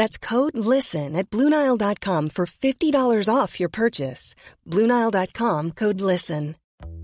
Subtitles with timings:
[0.00, 4.34] That's code LISTEN at Bluenile.com for $50 off your purchase.
[4.66, 6.56] Bluenile.com code LISTEN.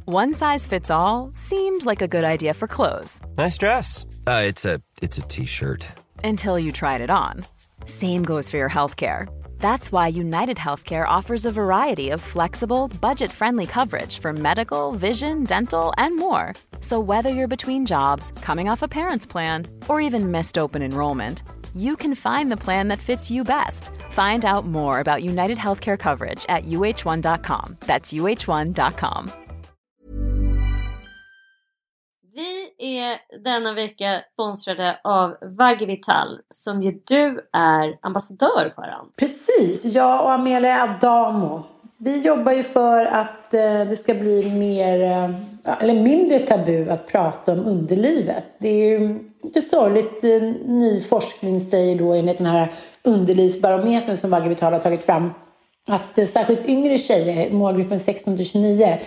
[0.07, 4.07] One size fits all seemed like a good idea for clothes Nice dress.
[4.27, 5.87] Uh, it's a it's a t-shirt.
[6.25, 7.45] until you tried it on.
[7.85, 9.29] Same goes for your healthcare.
[9.59, 15.45] That's why United Healthcare offers a variety of flexible, budget friendly coverage for medical, vision,
[15.45, 16.55] dental, and more.
[16.81, 21.43] So, whether you're between jobs, coming off a parent's plan, or even missed open enrollment,
[21.77, 23.91] you can find the plan that fits you best.
[24.11, 27.77] Find out more about United Healthcare coverage at uh1.com.
[27.81, 29.31] That's uh1.com.
[32.35, 38.83] Vi är denna vecka sponsrade av Vagivital som ju du är ambassadör för.
[38.83, 39.13] Ann.
[39.17, 41.76] Precis, jag och Amelia Adamo.
[41.99, 45.31] Vi jobbar ju för att eh, det ska bli mer, eh,
[45.81, 48.45] eller mindre tabu att prata om underlivet.
[48.59, 54.31] Det är ju lite sorgligt, eh, ny forskning säger då enligt den här underlivsbarometern som
[54.31, 55.31] Vagivital har tagit fram
[55.89, 58.99] att särskilt yngre tjejer, målgruppen 16 till 29,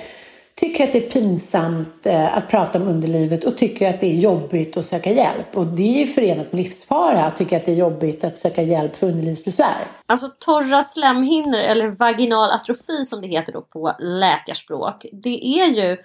[0.60, 4.20] tycker att det är pinsamt eh, att prata om underlivet och tycker att det är
[4.20, 5.58] jobbigt att söka hjälp.
[5.58, 8.62] Och det är ju förenat med livsfara att tycka att det är jobbigt att söka
[8.62, 9.88] hjälp för underlivsbesvär.
[10.06, 15.06] Alltså torra slemhinnor eller vaginal atrofi som det heter då på läkarspråk.
[15.14, 15.98] Det är ju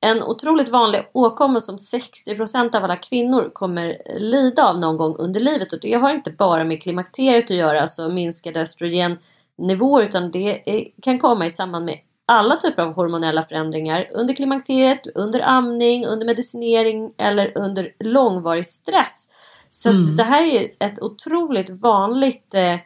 [0.00, 5.40] en otroligt vanlig åkomma som 60% av alla kvinnor kommer lida av någon gång under
[5.40, 5.72] livet.
[5.72, 10.62] Och det har inte bara med klimakteriet att göra, alltså minskade östrogennivåer, utan det
[11.02, 16.26] kan komma i samband med alla typer av hormonella förändringar under klimakteriet, under amning, under
[16.26, 19.28] medicinering eller under långvarig stress.
[19.70, 22.76] Så att det här är ett otroligt vanligt eh,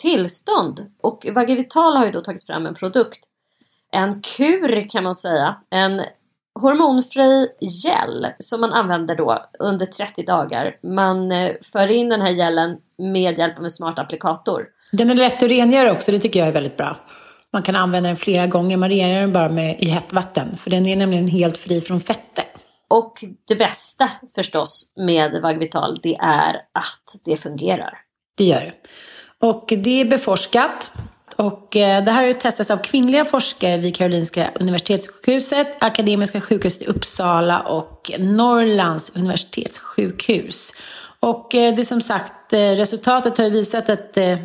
[0.00, 0.92] tillstånd.
[1.02, 3.18] Och Vagivital har ju då tagit fram en produkt.
[3.92, 5.56] En kur kan man säga.
[5.70, 6.02] En
[6.60, 10.76] hormonfri gel som man använder då under 30 dagar.
[10.82, 14.66] Man eh, för in den här gelen med hjälp av en smart applikator.
[14.92, 16.96] Den är lätt att rengöra också, det tycker jag är väldigt bra.
[17.52, 20.56] Man kan använda den flera gånger, man rengör den bara med, i hett vatten.
[20.56, 22.44] För den är nämligen helt fri från fetter.
[22.88, 27.98] Och det bästa förstås med Vagivital det är att det fungerar.
[28.36, 28.74] Det gör det.
[29.46, 30.90] Och det är beforskat.
[31.36, 36.82] Och eh, det här har ju testats av kvinnliga forskare vid Karolinska Universitetssjukhuset, Akademiska sjukhuset
[36.82, 40.72] i Uppsala och Norrlands universitetssjukhus.
[41.20, 44.38] Och eh, det är som sagt, eh, resultatet har ju visat att eh,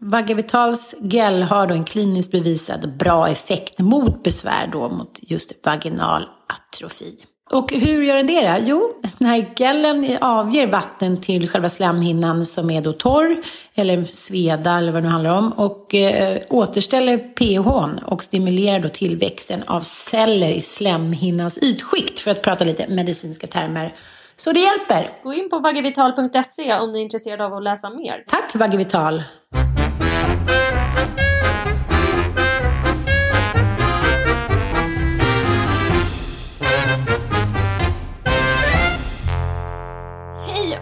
[0.00, 5.66] ja, Vagavitals gel har då en kliniskt bevisad bra effekt mot besvär då mot just
[5.66, 7.16] vaginal atrofi.
[7.50, 8.58] Och hur gör den det då?
[8.64, 13.42] Jo, den här gelen avger vatten till själva slemhinnan som är då torr
[13.74, 17.68] eller sveda eller vad det nu handlar om och eh, återställer pH
[18.06, 23.94] och stimulerar då tillväxten av celler i slemhinnans ytskikt för att prata lite medicinska termer.
[24.36, 25.10] Så det hjälper.
[25.22, 28.24] Gå in på vagivital.se om ni är intresserade av att läsa mer.
[28.26, 29.22] Tack Vagivital!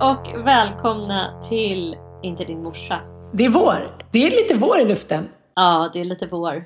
[0.05, 3.01] Och välkomna till Inte din morsa.
[3.33, 3.97] Det är vår.
[4.12, 5.29] Det är lite vår i luften.
[5.55, 6.65] Ja, det är lite vår.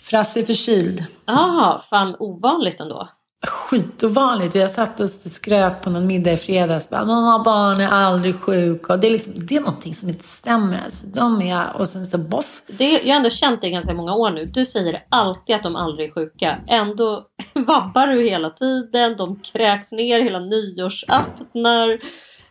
[0.00, 1.04] Frasse är förkyld.
[1.26, 3.08] Jaha, fan ovanligt ändå.
[3.46, 4.54] skitovanligt.
[4.54, 6.90] Jag satt och skröt på någon middag i fredags.
[6.90, 8.92] Mamma barn är aldrig sjuka.
[8.92, 10.80] Och det, är liksom, det är någonting som inte stämmer.
[10.84, 12.62] Alltså, de är, och sen så boff.
[12.66, 14.46] Det, jag har ändå känt det i ganska många år nu.
[14.46, 16.58] Du säger alltid att de aldrig är sjuka.
[16.66, 19.16] Ändå vabbar du hela tiden.
[19.16, 21.98] De kräks ner hela nyårsaftnar.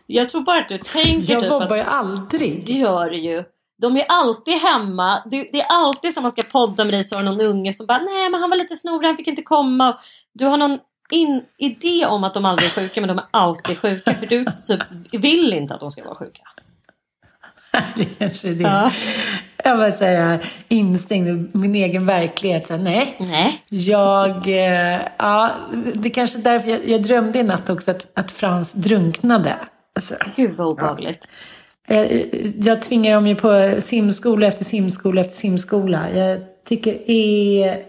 [0.07, 2.66] Jag tror bara att du tänker jag typ vabbar ju aldrig.
[2.66, 3.44] Det gör du ju.
[3.78, 5.24] De är alltid hemma.
[5.31, 7.98] Det, är alltid som man ska podda med dig så har någon unge som bara
[7.98, 9.98] nej men han var lite snorig, han fick inte komma.
[10.34, 10.80] Du har någon
[11.12, 14.46] in, idé om att de aldrig är sjuka men de är alltid sjuka för du
[14.68, 14.81] typ
[15.24, 16.42] vill inte att de ska vara sjuka.
[17.96, 18.63] det kanske är det.
[18.63, 18.92] Ja.
[19.63, 22.68] Jag var så här instängd i min egen verklighet.
[22.68, 23.16] Så, nej.
[23.19, 23.63] Nej.
[23.69, 25.56] Jag, eh, ja,
[25.96, 29.56] det är kanske är därför jag, jag drömde i natt också att, att Frans drunknade.
[29.95, 31.27] Alltså, Gud vad obehagligt.
[31.88, 32.25] jag,
[32.62, 36.12] jag tvingar dem ju på simskola efter simskola efter simskola.
[36.12, 37.12] Jag tycker det
[37.63, 37.86] är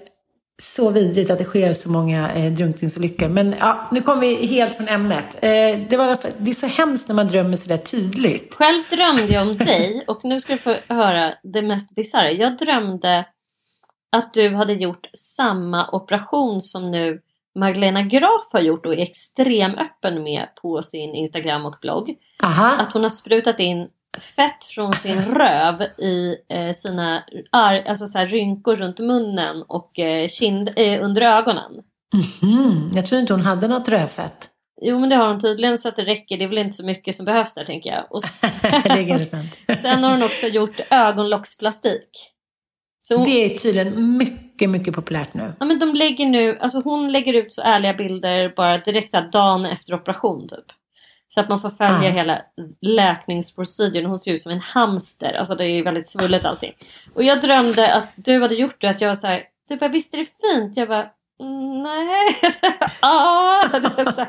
[0.63, 3.29] så vidrigt att det sker så många eh, drunkningsolyckor.
[3.29, 5.35] Men ja, nu kommer vi helt från ämnet.
[5.35, 8.55] Eh, det, var, det är så hemskt när man drömmer så där tydligt.
[8.55, 12.31] Själv drömde jag om dig och nu ska du få höra det mest bisarra.
[12.31, 13.27] Jag drömde
[14.13, 17.21] att du hade gjort samma operation som nu
[17.57, 22.15] Magdalena Graf har gjort och är extremöppen med på sin Instagram och blogg.
[22.43, 22.77] Aha.
[22.79, 23.89] Att hon har sprutat in
[24.37, 30.29] fett från sin röv i eh, sina alltså så här, rynkor runt munnen och eh,
[30.29, 31.73] kind, eh, under ögonen.
[32.43, 34.51] Mm, jag tror inte hon hade något rödfett.
[34.83, 36.39] Jo men det har hon tydligen så att det räcker.
[36.39, 38.07] Det är väl inte så mycket som behövs där tänker jag.
[38.11, 42.36] Och sen, sen har hon också gjort ögonlocksplastik.
[43.09, 45.53] Så hon, Det är tydligen mycket, mycket populärt nu.
[45.61, 49.17] ja, men de lägger nu, alltså hon lägger ut så ärliga bilder bara direkt så
[49.17, 50.65] här dagen efter operation typ.
[51.29, 52.13] Så att man får följa Ah.
[52.13, 52.43] hela
[52.81, 54.07] läkningsproceduren.
[54.07, 55.33] Hon ser ut som en hamster.
[55.33, 56.73] Alltså det är väldigt svullet allting.
[57.15, 58.89] Och jag drömde att du hade gjort det.
[58.91, 60.77] Att jag var så här, du bara visst är det fint?
[60.77, 61.07] Jag bara
[61.43, 62.35] "Mm, nej.
[63.01, 64.29] ah, det så här.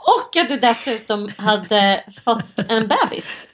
[0.00, 3.50] Och att du dessutom hade fått en bebis.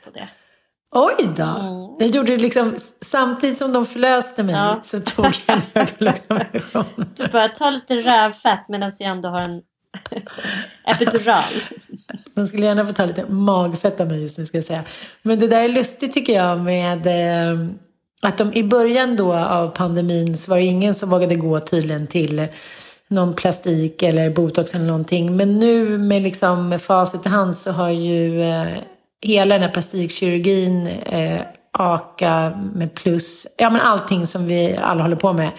[0.94, 1.42] Oj då!
[1.44, 1.96] Mm.
[1.98, 4.80] Jag gjorde liksom, samtidigt som de förlöste mig Ja.
[4.82, 6.84] så tog jag en ögonlocksoperation.
[7.16, 9.62] Du bara ta lite rövfett medan jag ändå har en
[10.86, 11.44] epidural.
[12.34, 14.82] De skulle gärna få ta lite magfett av mig just nu ska jag säga.
[15.22, 17.58] Men det där är lustigt tycker jag med eh,
[18.22, 22.06] att de i början då av pandemin så var det ingen som vågade gå tydligen
[22.06, 22.46] till
[23.08, 25.36] någon plastik eller botox eller någonting.
[25.36, 28.66] Men nu med liksom med facit i hand så har ju eh,
[29.22, 35.16] hela den här plastikkirurgin, eh, AKA med plus, ja men allting som vi alla håller
[35.16, 35.50] på med,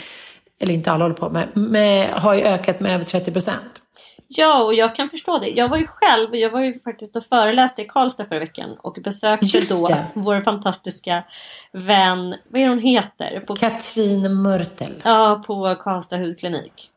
[0.59, 3.81] eller inte alla håller på med, med har ju ökat med över 30 procent.
[4.27, 5.49] Ja, och jag kan förstå det.
[5.49, 8.97] Jag var ju själv, jag var ju faktiskt och föreläste i Karlstad förra veckan och
[9.03, 11.23] besökte Just då vår fantastiska
[11.71, 13.39] vän, vad är hon heter?
[13.47, 15.01] På, Katrin Mörtel.
[15.03, 16.89] ja, på Karlstad hudklinik.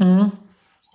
[0.00, 0.30] Mm.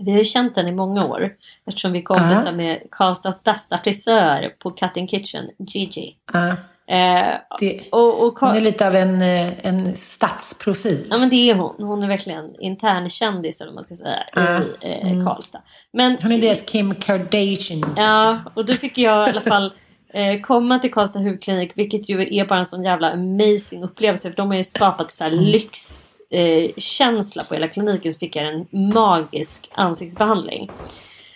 [0.05, 1.29] Vi har ju känt den i många år
[1.65, 2.51] eftersom vi är kompisar Ja.
[2.51, 6.15] med Karlstads bästa frisör på Cutting Kitchen, Gigi.
[6.33, 6.55] Ja,
[6.87, 11.07] Eh, det, och, och, hon är lite av en, eh, en stadsprofil.
[11.09, 11.75] Ja men det är hon.
[11.77, 14.59] Hon är verkligen internkändis eller man ska säga Ja.
[14.81, 15.61] i eh, Karlstad.
[15.93, 17.93] Men, Hon är deras Kim Kardashian.
[17.97, 19.73] Ja, och då fick jag i alla fall
[20.13, 24.29] eh, komma till Karlstad hudklinik vilket ju är bara en sån jävla amazing upplevelse.
[24.29, 28.35] För de har ju skapat så här lyxkänsla eh, känsla på hela kliniken så fick
[28.35, 30.71] jag en magisk ansiktsbehandling.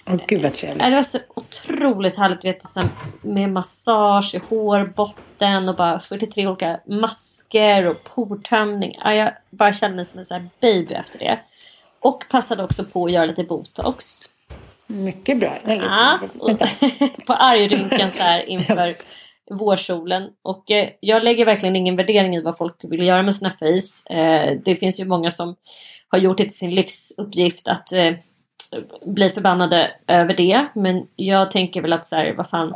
[0.09, 0.83] Åh gud vad trevligt.
[0.83, 2.81] Det var så otroligt härligt vet du,
[3.29, 8.99] med massage i hårbotten och bara 43 olika masker och portömning.
[9.03, 11.39] Ja, jag bara kände mig som en så här baby efter det.
[11.99, 14.21] Och passade också på att göra lite botox.
[14.87, 15.57] Mycket bra.
[15.63, 16.19] Eller, Ja,
[17.25, 18.95] på argrynkan så här inför
[19.49, 20.29] vårsolen.
[20.41, 24.13] Och eh, jag lägger verkligen ingen värdering i vad folk vill göra med sina face.
[24.15, 25.55] Eh, det finns ju många som
[26.07, 28.13] har gjort det till sin livsuppgift att eh,
[29.05, 30.67] bli förbannade över det.
[30.75, 32.73] Men jag tänker väl att så här, vad fan.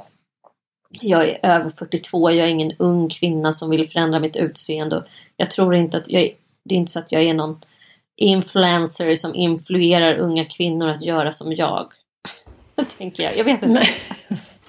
[1.01, 4.97] Jag är över 42, jag är ingen ung kvinna som vill förändra mitt utseende.
[4.97, 5.03] Och
[5.37, 6.31] jag tror inte att jag är,
[6.65, 7.59] det är inte så att jag är någon
[8.17, 11.93] influencer som influerar unga kvinnor att göra som jag.
[12.97, 13.37] tänker jag.
[13.37, 13.83] Jag vet inte.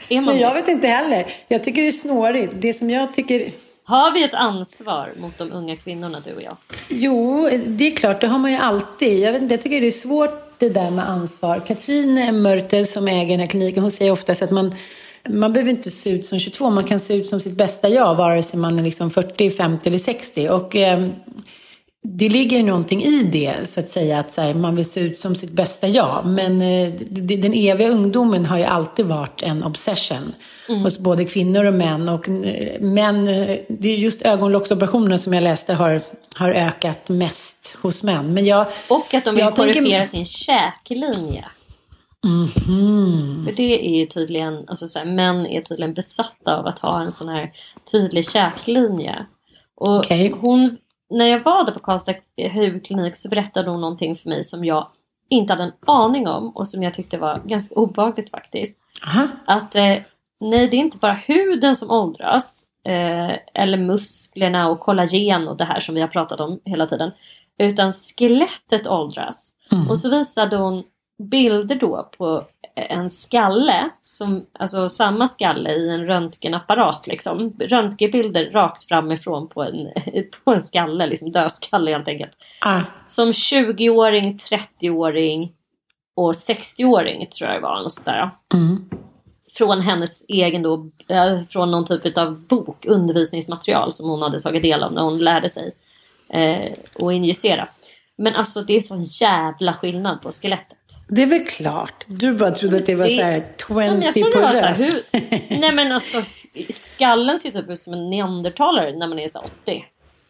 [0.08, 1.26] Är man Men jag vet inte heller.
[1.48, 2.52] Jag tycker det är snårigt.
[2.56, 3.52] Det som jag tycker...
[3.84, 6.56] Har vi ett ansvar mot de unga kvinnorna, du och jag?
[6.88, 9.20] Jo, det är klart, det har man ju alltid.
[9.20, 11.62] Jag, vet inte, jag tycker det är svårt det där med ansvar.
[11.66, 14.74] Katrin Mörtel som äger den här kliniken, hon säger oftast att man,
[15.28, 18.14] man behöver inte se ut som 22, man kan se ut som sitt bästa jag,
[18.14, 20.48] vare sig man är liksom 40, 50 eller 60.
[20.48, 21.08] Och eh,
[22.04, 25.34] det ligger någonting i det, så att säga, att här, man vill se ut som
[25.34, 26.26] sitt bästa jag.
[26.26, 30.34] Men eh, d- den eviga ungdomen har ju alltid varit en obsession
[30.82, 32.08] hos både kvinnor och män.
[32.08, 36.02] Och eh, män, eh, det är just ögonlocksoperationerna som jag läste har,
[36.36, 38.34] har ökat mest hos män.
[38.34, 41.44] Men jag, Och att de vill Jag tänker- korrigera sin käklinje.
[42.24, 43.44] Mhm.
[43.46, 47.00] För det är ju tydligen, alltså så här, män är tydligen besatta av att ha
[47.02, 47.50] en sån här
[47.92, 49.26] tydlig käklinje.
[49.76, 50.34] Och Okej.
[50.40, 50.76] hon,
[51.12, 52.14] när jag var där på Karlstad
[52.54, 54.88] hudklinik så berättade hon någonting för mig som jag
[55.28, 58.78] inte hade en aning om och som jag tyckte var ganska obehagligt faktiskt.
[59.06, 59.28] Aha.
[59.44, 59.96] Att eh,
[60.40, 65.64] nej, det är inte bara huden som åldras eh, eller musklerna och kollagen och det
[65.64, 67.10] här som vi har pratat om hela tiden.
[67.58, 69.52] Utan skelettet åldras.
[69.72, 69.90] Mm.
[69.90, 70.82] Och så visade hon
[71.30, 77.06] bilder då på en skalle, som, alltså samma skalle i en röntgenapparat.
[77.06, 77.56] Liksom.
[77.58, 79.88] Röntgenbilder rakt framifrån på en,
[80.44, 82.32] på en skalle, liksom dödskalle helt enkelt.
[82.60, 82.80] Ah.
[83.06, 85.52] Som 20-åring, 30-åring
[86.16, 87.82] och 60-åring tror jag det var.
[87.82, 88.30] Något sådär.
[88.54, 88.88] Mm.
[89.56, 94.62] Från hennes egen då, eh, från någon typ av bok, undervisningsmaterial som hon hade tagit
[94.62, 95.72] del av när hon lärde sig
[96.28, 97.68] eh, att injicera.
[98.22, 100.78] Men alltså det är sån jävla skillnad på skelettet.
[101.08, 102.04] Det är väl klart.
[102.06, 104.38] Du bara trodde att det var Det- så här Ja, men 20 jag tror på
[104.40, 105.04] röst.
[105.10, 106.22] hur, nej men alltså
[106.70, 109.84] skallen ser typ ut som en neandertalare när man är så här 80.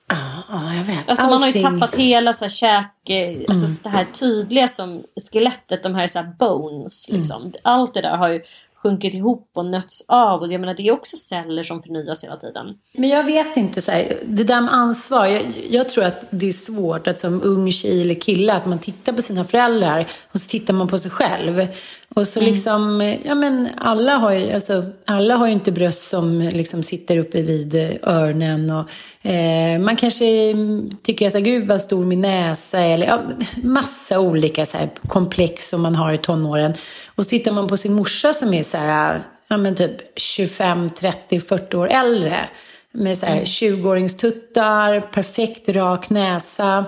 [0.08, 1.08] Ja, jag vet.
[1.08, 5.02] Alltså man har ju tappat hela så här käk, eh, alltså det här tydliga som
[5.32, 7.52] skelettet, de här, så här bones liksom.
[7.62, 8.42] Allt det där har ju
[8.82, 12.36] sjunkit ihop och nötts av och jag menar det är också celler som förnyas hela
[12.36, 12.66] tiden.
[12.94, 15.26] Men jag vet inte, så här, det där med ansvar.
[15.26, 18.78] Jag, jag tror att det är svårt att som ung tjej eller kille att man
[18.78, 21.66] tittar på sina föräldrar och så tittar man på sig själv.
[22.14, 26.83] Och så liksom, ja men alla har ju, alltså, alla har inte bröst som liksom
[26.83, 28.71] sitter uppe vid eh, öronen.
[28.71, 32.78] Och, eh, man kanske mm, tycker så här, gud vad stor min näsa.
[32.78, 33.23] Eller ja,
[33.62, 36.75] massa olika så här, komplex som man har i tonåren.
[37.07, 40.90] Och så tittar man på sin morsa som är så här, ja men typ 25,
[40.90, 42.49] 30, 40 år äldre.
[42.95, 46.87] Med så här 20-åringstuttar, perfekt rak näsa,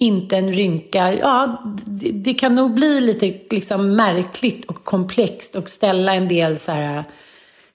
[0.00, 1.14] inte en rynka.
[1.14, 6.58] Ja, det, det kan nog bli lite liksom märkligt och komplext och ställa en del
[6.58, 7.04] så här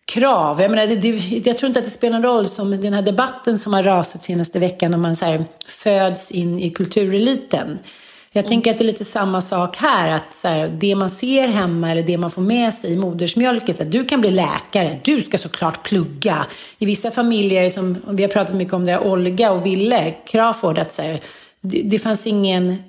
[0.05, 0.61] krav.
[0.61, 3.01] Jag, menar, det, det, jag tror inte att det spelar någon roll som den här
[3.01, 7.79] debatten som har rasat senaste veckan om man så här, föds in i kultureliten.
[8.31, 10.09] Jag tänker att det är lite samma sak här.
[10.09, 13.75] Att så här, det man ser hemma eller det man får med sig i modersmjölken.
[13.75, 14.99] Så att du kan bli läkare.
[15.03, 16.45] Du ska såklart plugga.
[16.77, 20.77] I vissa familjer, som vi har pratat mycket om det där, Olga och Ville Crawford.
[20.77, 21.21] Att så här,
[21.65, 22.83] det, det fanns ingen...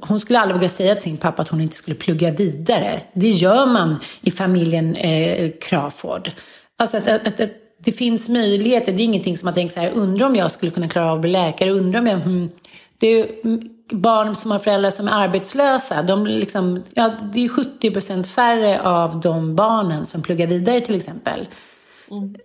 [0.00, 3.00] Hon skulle aldrig våga säga till sin pappa att hon inte skulle plugga vidare.
[3.12, 6.30] Det gör man i familjen eh, Crawford.
[6.78, 7.50] Alltså att, att, att, att
[7.84, 8.92] det finns möjligheter.
[8.92, 11.14] Det är ingenting som man tänker så här, undrar om jag skulle kunna klara av
[11.14, 11.70] att bli läkare.
[11.70, 12.18] Undrar om jag...
[12.18, 12.50] Hmm,
[12.98, 16.02] det är mm, barn som har föräldrar som är arbetslösa.
[16.02, 20.94] De liksom, ja, det är 70 procent färre av de barnen som pluggar vidare till
[20.94, 21.46] exempel.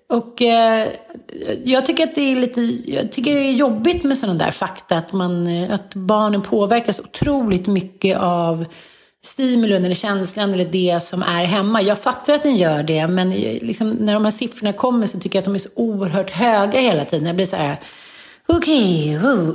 [0.10, 0.88] Och eh,
[1.64, 4.98] jag tycker att det är lite, jag tycker det är jobbigt med sådana där fakta.
[4.98, 8.66] Att, man, eh, att barnen påverkas otroligt mycket av
[9.24, 11.82] stimulun eller känslan eller det som är hemma.
[11.82, 15.20] Jag fattar att den gör det, men eh, liksom, när de här siffrorna kommer så
[15.20, 17.28] tycker jag att de är så oerhört höga hela tiden.
[17.28, 17.78] Jag blir så här,
[18.48, 19.54] okej, okay,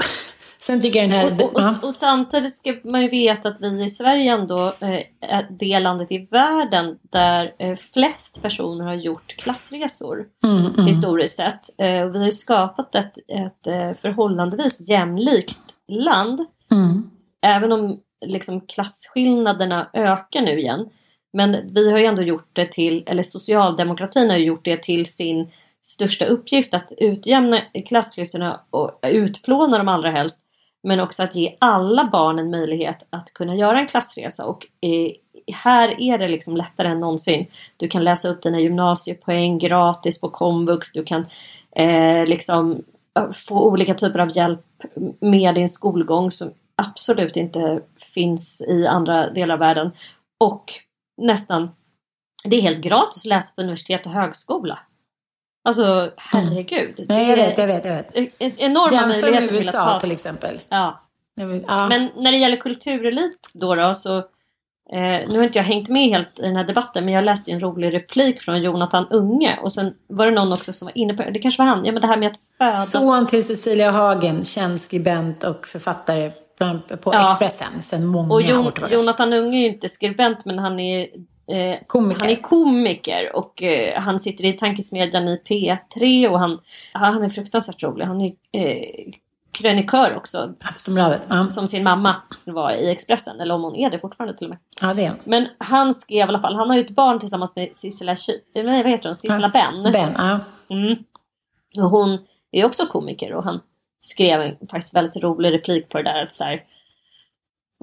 [0.67, 1.33] Sen tycker jag den här...
[1.33, 5.03] Och, och, och, och samtidigt ska man ju veta att vi i Sverige ändå eh,
[5.21, 10.87] är det landet i världen där eh, flest personer har gjort klassresor Mm, mm.
[10.87, 11.61] historiskt sett.
[11.79, 16.41] Eh, och vi har ju skapat ett, ett förhållandevis jämlikt land.
[16.71, 17.11] Mm.
[17.43, 20.89] Även om liksom, klasskillnaderna ökar nu igen.
[21.33, 25.07] Men vi har ju ändå gjort det till, eller socialdemokratin har ju gjort det till
[25.07, 25.51] sin
[25.83, 30.43] största uppgift att utjämna klassklyftorna och utplåna dem allra helst.
[30.83, 34.47] Men också att ge alla barn en möjlighet att kunna göra en klassresa.
[34.47, 35.13] Och eh,
[35.55, 37.47] här är det liksom lättare än någonsin.
[37.77, 40.93] Du kan läsa upp dina gymnasiepoäng gratis på komvux.
[40.93, 41.27] Du kan
[41.77, 42.83] eh, liksom
[43.33, 44.61] få olika typer av hjälp
[45.21, 47.83] med din skolgång som absolut inte
[48.15, 49.91] finns i andra delar av världen.
[50.41, 50.73] Och
[51.23, 51.71] nästan,
[52.45, 54.79] det är helt gratis att läsa på universitet och högskola.
[55.65, 56.95] Alltså herregud.
[56.99, 57.07] Mm.
[57.09, 58.43] Nej, jag vet, jag vet, jag vet.
[58.59, 60.15] Enorma Jämför möjligheter med till att USA ta till sig.
[60.15, 60.61] exempel.
[60.69, 61.01] Ja.
[61.67, 61.89] Ja.
[61.89, 66.09] Men när det gäller kulturelit då, då så eh, nu har inte jag hängt med
[66.09, 69.73] helt i den här debatten men jag läste en rolig replik från Jonathan Unge och
[69.73, 72.01] sen var det någon också som var inne på det kanske var han, ja men
[72.01, 76.31] det här med att födas Son till Cecilia Hagen, känd skribent och författare
[77.01, 77.31] på Ja.
[77.31, 78.95] Expressen sedan många Och år Jon, tillbaka.
[78.95, 81.09] Jonathan Unge är ju inte skribent men han är
[81.87, 82.21] Komiker.
[82.21, 86.61] Han är komiker och eh, han sitter i tankesmedjan i P3 och han,
[86.93, 88.05] han är fruktansvärt rolig.
[88.05, 89.13] Han är eh,
[89.53, 90.55] krönikör också.
[90.61, 91.49] Aftonbladet, ja.
[91.49, 93.41] Som sin mamma var i Expressen.
[93.41, 94.59] Eller om hon är det fortfarande till och med.
[94.81, 95.15] Ja, det är.
[95.25, 98.65] Men han skrev i alla fall, han har ju ett barn tillsammans med Sissela, eh,
[98.65, 99.17] nej, vad heter hon?
[99.17, 99.93] Sissela Ben.
[99.93, 100.41] Ben, ja.
[100.69, 100.97] Mm.
[101.77, 102.19] Och hon
[102.53, 103.61] är också komiker och han
[104.01, 106.65] skrev en faktiskt väldigt rolig replik på det där att så här,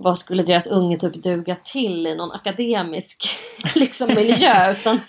[0.02, 3.30] vad skulle deras unge typ duga till i någon akademisk
[3.76, 4.72] liksom, miljö.
[4.80, 5.00] Utan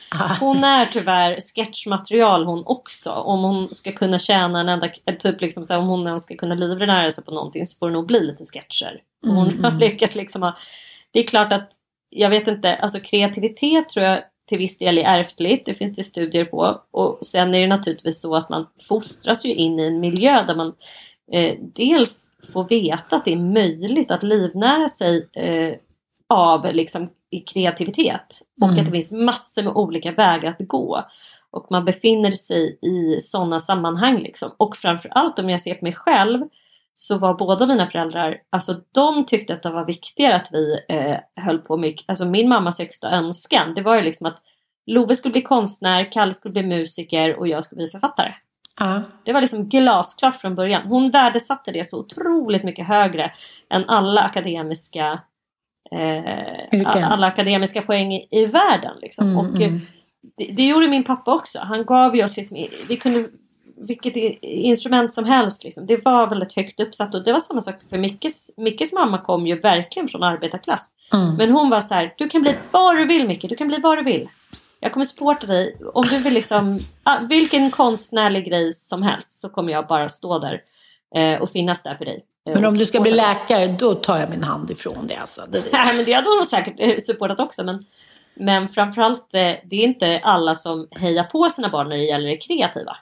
[0.40, 3.11] hon är tyvärr sketchmaterial hon också.
[3.11, 6.37] Om hon ska kunna tjäna en enda, typ liksom så här, om hon ens ska
[6.37, 9.00] kunna livnära sig på någonting så får det nog bli lite sketcher.
[9.26, 9.64] Hon mm.
[9.73, 10.56] har lyckats liksom ha,
[11.12, 11.70] det är klart att,
[12.11, 16.04] jag vet inte, alltså kreativitet tror jag till viss del är ärftligt, det finns det
[16.04, 16.82] studier på.
[16.90, 20.54] Och sen är det naturligtvis så att man fostras ju in i en miljö där
[20.54, 20.75] man
[21.33, 25.75] eh, dels får veta att det är möjligt att livnära sig eh,
[26.29, 27.09] av liksom,
[27.53, 28.41] kreativitet.
[28.61, 28.81] Och mm.
[28.81, 31.05] att det finns massor med olika vägar att gå.
[31.51, 34.19] Och man befinner sig i sådana sammanhang.
[34.19, 34.51] Liksom.
[34.57, 36.41] Och framförallt om jag ser på mig själv
[37.01, 41.45] så var båda mina föräldrar, alltså de tyckte att det var viktigare att vi eh,
[41.45, 44.43] höll på med, alltså min mammas högsta önskan, det var ju liksom att
[44.87, 48.33] Love skulle bli konstnär, Kalle skulle bli musiker och jag skulle bli författare.
[48.83, 49.01] Uh.
[49.25, 50.83] Det var liksom glasklart från början.
[50.87, 53.33] Hon värdesatte det så otroligt mycket högre
[53.71, 55.21] än alla akademiska
[55.91, 58.97] eh, alla akademiska poäng i, i världen.
[59.03, 59.27] Liksom.
[59.27, 59.81] Mm, och, mm.
[60.37, 61.59] Det, det, gjorde min pappa också.
[61.59, 63.29] Han gav ju oss, liksom, vi kunde
[63.81, 65.65] vilket instrument som helst.
[65.65, 65.87] Liksom.
[65.87, 68.51] Det var väldigt högt uppsatt och det var samma sak för Mickes.
[68.57, 70.91] Mickes mamma kom ju verkligen från arbetarklass.
[71.13, 71.35] Mm.
[71.35, 73.79] Men hon var så här, du kan bli vad du vill Micke, du kan bli
[73.83, 74.29] vad du vill.
[74.81, 75.77] Jag kommer supporta dig.
[75.95, 76.81] Om du vill liksom,
[77.29, 80.63] vilken konstnärlig grej som helst så kommer jag bara stå där
[81.17, 82.25] eh, och finnas där för dig.
[82.49, 85.43] Eh, men om du ska bli läkare, då tar jag min hand ifrån dig alltså.
[85.49, 85.73] Det, det.
[85.73, 87.65] Nej, men det hade hon säkert eh, supportat också.
[87.65, 87.85] Men,
[88.35, 92.37] men framförallt, det är inte alla som hejar på sina barn när det gäller det
[92.37, 92.97] kreativa.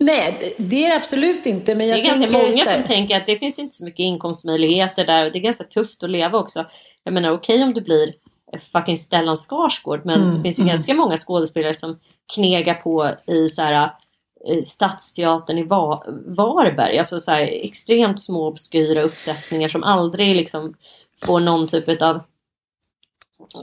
[0.00, 1.74] Nej, det är det absolut inte.
[1.74, 5.06] Men jag det är ganska många som tänker att det finns inte så mycket inkomstmöjligheter
[5.06, 5.26] där.
[5.26, 6.64] Och det är ganska tufft att leva också.
[7.04, 8.14] Jag menar okej okay, om du blir
[8.72, 10.00] fucking Stellan Skarsgård.
[10.04, 10.74] Men mm, det finns ju mm.
[10.74, 11.98] ganska många skådespelare som
[12.34, 13.90] knegar på i så här,
[14.48, 15.64] eh, Stadsteatern i
[16.26, 16.98] Varberg.
[16.98, 20.74] Alltså så här, extremt små obskyra uppsättningar som aldrig liksom
[21.24, 22.20] får någon typ av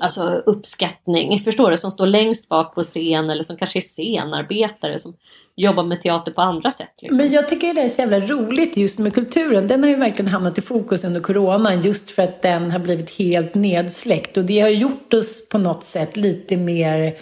[0.02, 1.40] alltså, uppskattning.
[1.40, 1.78] Förstår du?
[1.78, 5.16] Som står längst bak på scen eller som kanske är scenarbetare som
[5.56, 6.94] jobbar med teater på andra sätt.
[7.02, 7.18] Liksom.
[7.18, 9.68] Men jag tycker det är så jävla roligt just med kulturen.
[9.68, 13.18] Den har ju verkligen hamnat i fokus under coronan just för att den har blivit
[13.18, 14.38] helt nedsläckt.
[14.38, 17.18] Och det har gjort oss på något sätt lite mer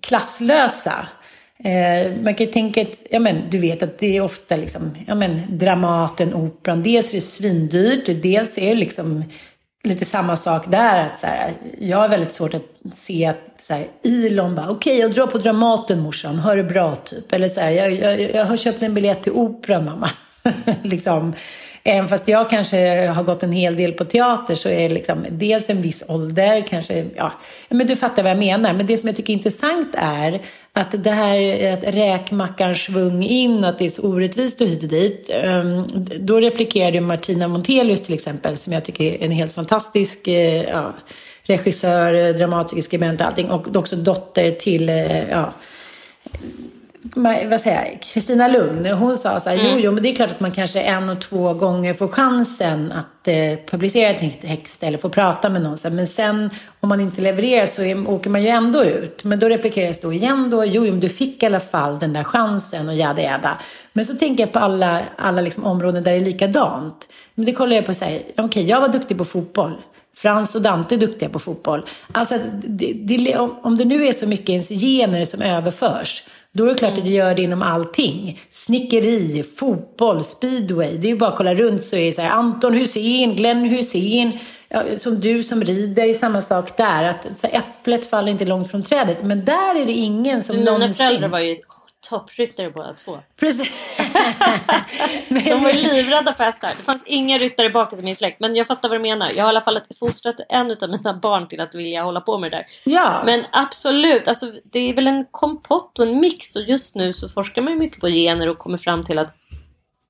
[0.00, 1.08] klasslösa.
[1.58, 4.90] Eh, man kan ju tänka att, ja men du vet att det är ofta liksom,
[5.06, 9.24] ja men Dramaten, Operan, dels är det svindyrt, dels är det liksom
[9.84, 11.06] lite samma sak där.
[11.06, 12.62] Att så här, jag har väldigt svårt att
[12.94, 16.64] se att så här, Elon bara, okej okay, jag drar på Dramaten morsan, ha det
[16.64, 17.32] bra typ.
[17.32, 20.10] Eller så här, jag, jag, jag har köpt en biljett till Operan mamma.
[20.82, 21.32] liksom.
[21.86, 25.26] Även fast jag kanske har gått en hel del på teater så är det liksom
[25.30, 27.32] dels en viss ålder, kanske, ja,
[27.68, 28.72] men du fattar vad jag menar.
[28.72, 30.42] Men det som jag tycker är intressant är
[30.72, 34.88] att det här att räkmackan svung in, att det är så orättvist och hit och
[34.88, 35.30] dit.
[35.32, 35.86] Ehm,
[36.20, 40.94] då replikerade Martina Montelius till exempel, som jag tycker är en helt fantastisk eh, ja,
[41.42, 43.50] regissör, dramatiker, skribent och allting.
[43.50, 45.52] Och också dotter till eh, ja,
[47.46, 49.72] vad säger jag, Kristina Lugn, hon sa så här, mm.
[49.72, 52.92] jo, jo, men det är klart att man kanske en och två gånger får chansen
[52.92, 55.78] att eh, publicera en text eller få prata med någon.
[55.90, 59.24] Men sen om man inte levererar så är, åker man ju ändå ut.
[59.24, 62.12] Men då replikeras då igen då, jo, jo, men du fick i alla fall den
[62.12, 63.58] där chansen och jada jada.
[63.92, 67.08] Men så tänker jag på alla, alla liksom områden där det är likadant.
[67.34, 69.82] Men det kollar jag på så här, okej, okay, jag var duktig på fotboll.
[70.16, 71.86] Frans och Dante är duktiga på fotboll.
[72.12, 76.22] Alltså, det, det, om det nu är så mycket ens gener som överförs,
[76.56, 77.02] då är det klart mm.
[77.02, 78.40] att det gör det inom allting.
[78.50, 80.96] Snickeri, fotboll, speedway.
[80.96, 84.38] Det är bara att kolla runt så är det så här, Anton Hussein, Glenn Hussein,
[84.68, 87.04] ja, som du som rider, samma sak där.
[87.04, 89.22] Att så äpplet faller inte långt från trädet.
[89.22, 91.06] Men där är det ingen som Mina någonsin...
[91.06, 91.56] föräldrar var ju
[92.08, 93.18] toppryttare båda två.
[93.36, 93.96] Precis.
[95.28, 96.70] de var livrädda för hästar.
[96.76, 98.40] Det fanns inga ryttare bakåt i min släkt.
[98.40, 99.28] Men jag fattar vad du menar.
[99.36, 102.38] Jag har i alla fall fostrat en av mina barn till att vilja hålla på
[102.38, 102.66] med det där.
[102.84, 103.22] Ja.
[103.24, 106.56] Men absolut, alltså, det är väl en kompott och en mix.
[106.56, 109.34] Och just nu så forskar man ju mycket på gener och kommer fram till att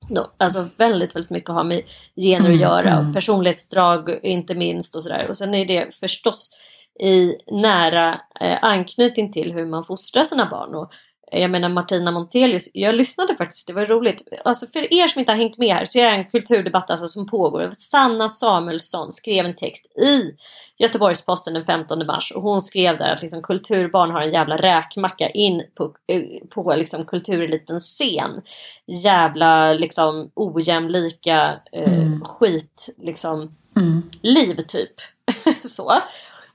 [0.09, 1.81] No, alltså väldigt, väldigt mycket har med
[2.15, 3.07] gener att mm, göra mm.
[3.07, 5.25] och personlighetsdrag inte minst och sådär.
[5.29, 6.49] Och sen är det förstås
[6.99, 10.75] i nära eh, anknytning till hur man fostrar sina barn.
[10.75, 10.91] Och
[11.31, 14.27] jag menar Martina Montelius, jag lyssnade faktiskt, det var roligt.
[14.45, 17.07] Alltså för er som inte har hängt med här så är det en kulturdebatt alltså
[17.07, 17.71] som pågår.
[17.73, 20.35] Sanna Samuelsson skrev en text i
[20.77, 25.29] Göteborgs-Posten den 15 mars och hon skrev där att liksom kulturbarn har en jävla räkmacka
[25.29, 25.93] in på,
[26.55, 28.41] på liksom kulturelitens scen.
[29.03, 32.25] Jävla liksom ojämlika eh, mm.
[32.25, 34.09] skit liksom mm.
[34.21, 34.93] liv typ.
[35.61, 36.01] så.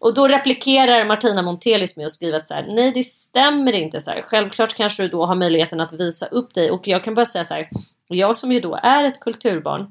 [0.01, 4.11] Och då replikerar Martina Montelius med att skriva så här, nej det stämmer inte så
[4.11, 4.23] här.
[4.23, 7.45] Självklart kanske du då har möjligheten att visa upp dig och jag kan bara säga
[7.45, 7.69] så här,
[8.09, 9.83] jag som ju då är ett kulturbarn,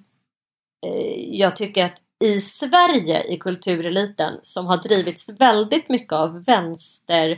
[0.86, 7.38] eh, jag tycker att i Sverige i kultureliten som har drivits väldigt mycket av vänster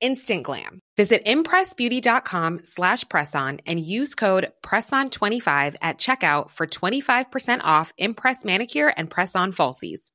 [0.00, 0.80] instant glam.
[0.96, 8.92] Visit impressbeauty.com slash presson and use code PRESSON25 at checkout for 25% off Impress Manicure
[8.96, 10.10] and Press-On Falsies.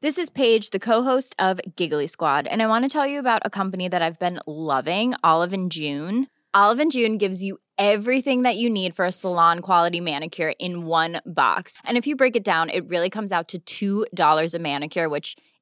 [0.00, 3.42] This is Paige, the co-host of Giggly Squad, and I want to tell you about
[3.44, 6.28] a company that I've been loving, Olive June.
[6.54, 11.20] Olive June gives you everything that you need for a salon quality manicure in one
[11.26, 11.78] box.
[11.84, 15.36] And if you break it down, it really comes out to $2 a manicure, which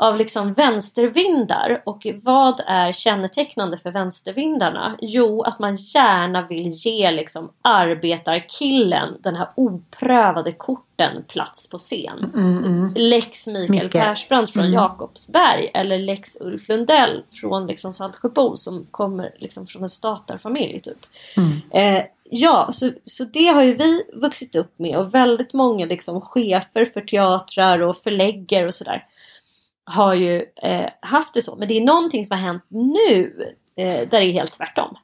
[0.00, 1.82] av liksom vänstervindar.
[1.86, 4.96] Och vad är kännetecknande för vänstervindarna?
[5.00, 12.30] Jo, att man gärna vill ge liksom arbetarkillen, den här oprövade korten, plats på scen.
[12.34, 12.94] Mm, mm.
[12.96, 13.92] Lex Mikael Micke.
[13.92, 14.74] Persbrandt från Mm.
[14.74, 21.06] Jakobsberg eller Lex Ulf Lundell från liksom Saltsjöbo som kommer liksom från en statarfamilj typ.
[21.70, 26.20] Eh, ja, så, så det har ju vi vuxit upp med och väldigt många liksom
[26.20, 29.06] chefer för teatrar och förläggare och sådär
[29.84, 31.56] har ju eh, haft det så.
[31.56, 33.34] Men det är någonting som har hänt nu
[33.76, 34.96] eh, där det är helt tvärtom.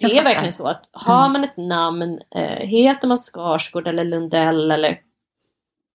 [0.00, 4.70] Det är verkligen så att har man ett namn, eh, heter man Skarsgård eller Lundell
[4.70, 5.00] eller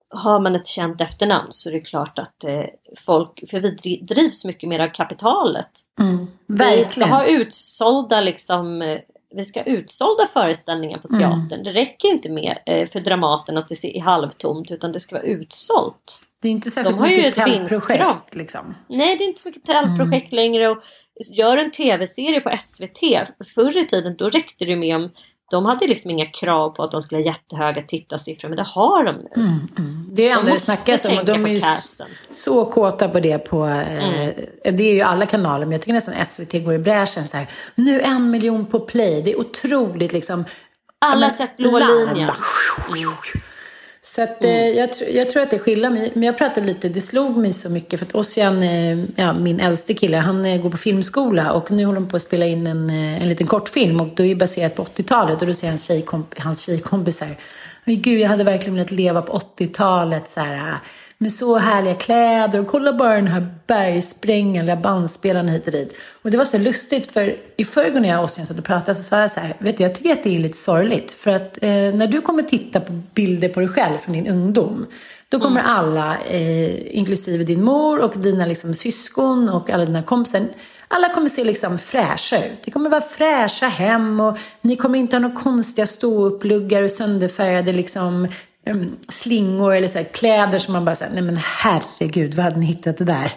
[0.10, 2.66] har man ett känt efternamn så är det klart att eh,
[3.06, 5.70] folk, för vi dri- drivs mycket mer av kapitalet.
[6.00, 6.28] Mm.
[6.48, 8.98] Vi ska ha utsålda liksom
[9.36, 11.20] vi ska ha utsålda föreställningar på Mm.
[11.20, 11.64] teatern.
[11.64, 15.26] Det räcker inte med eh, för Dramaten att det är halvtomt utan det ska vara
[15.26, 16.22] utsålt.
[16.46, 18.76] Det är inte särskilt De har ju mycket tältprojekt liksom.
[18.90, 20.44] Nej, det är inte så mycket tältprojekt Mm.
[20.44, 20.70] längre.
[20.70, 20.78] Och
[21.34, 23.28] gör en tv-serie på SVT.
[23.56, 25.10] Förr i tiden då räckte det med om
[25.52, 29.04] de hade liksom inga krav på att de skulle ha jättehöga tittarsiffror, men det har
[29.04, 29.30] de nu.
[29.36, 30.08] Mm, mm.
[30.12, 32.08] Det är det De enda det snackas om de är ju casten.
[32.32, 34.30] så kåta på det på, eh,
[34.72, 37.48] det är ju alla kanaler men jag tycker nästan SVT går i bräschen så här.
[37.76, 40.46] Nu en miljon på play, det är otroligt liksom.
[41.00, 42.32] Alla men, sett blå linjen.
[44.08, 46.12] Så att, eh, jag, tr- jag tror att det skiljer mig.
[46.14, 48.00] Men jag pratade lite, det slog mig så mycket.
[48.00, 51.52] För att Ossian, eh, ja, min äldste kille, han eh, går på filmskola.
[51.54, 54.02] Och nu håller de på att spela in en, en liten kortfilm.
[54.02, 55.42] Och då är det baserat på 80-talet.
[55.42, 57.38] Och då säger hans, tjejkomp- hans tjejkompisar.
[57.88, 60.30] "Oj, Gud, jag hade verkligen velat leva på 80-talet.
[60.30, 60.76] Så här, eh,
[61.18, 62.60] med så härliga kläder.
[62.60, 65.98] Och kolla bara den här bergsprängaren, där bandspelaren hit och dit.
[66.22, 67.12] Och det var så lustigt.
[67.12, 69.56] För i förrgår när jag och Ossian satt och pratade så sa jag så här.
[69.60, 71.14] Vet du, jag tycker att det är lite sorgligt.
[71.14, 74.86] För att eh, när du kommer titta på bilder på dig själv från din ungdom.
[75.30, 80.42] Då kommer alla, eh, inklusive din mor och dina liksom, syskon och alla dina kompisar.
[80.88, 82.64] Alla kommer se liksom fräscha ut.
[82.66, 87.72] Det kommer vara fräscha hem och ni kommer inte ha några konstiga ståuppluggar och sönderfärgade
[87.72, 88.28] liksom,
[88.66, 92.60] Ehm, slingor eller så här, kläder som man bara säger, nej men herregud, vad hade
[92.60, 93.32] ni hittat det där?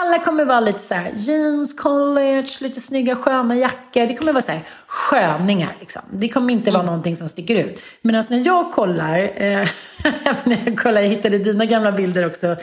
[0.00, 4.06] Alla kommer vara lite så här jeans, college, lite snygga sköna jackor.
[4.06, 6.02] Det kommer vara så här sköningar liksom.
[6.12, 7.82] Det kommer inte vara någonting som sticker ut.
[8.02, 9.68] Medan när jag kollar, eh,
[10.44, 12.56] när jag kollar, jag hittade dina gamla bilder också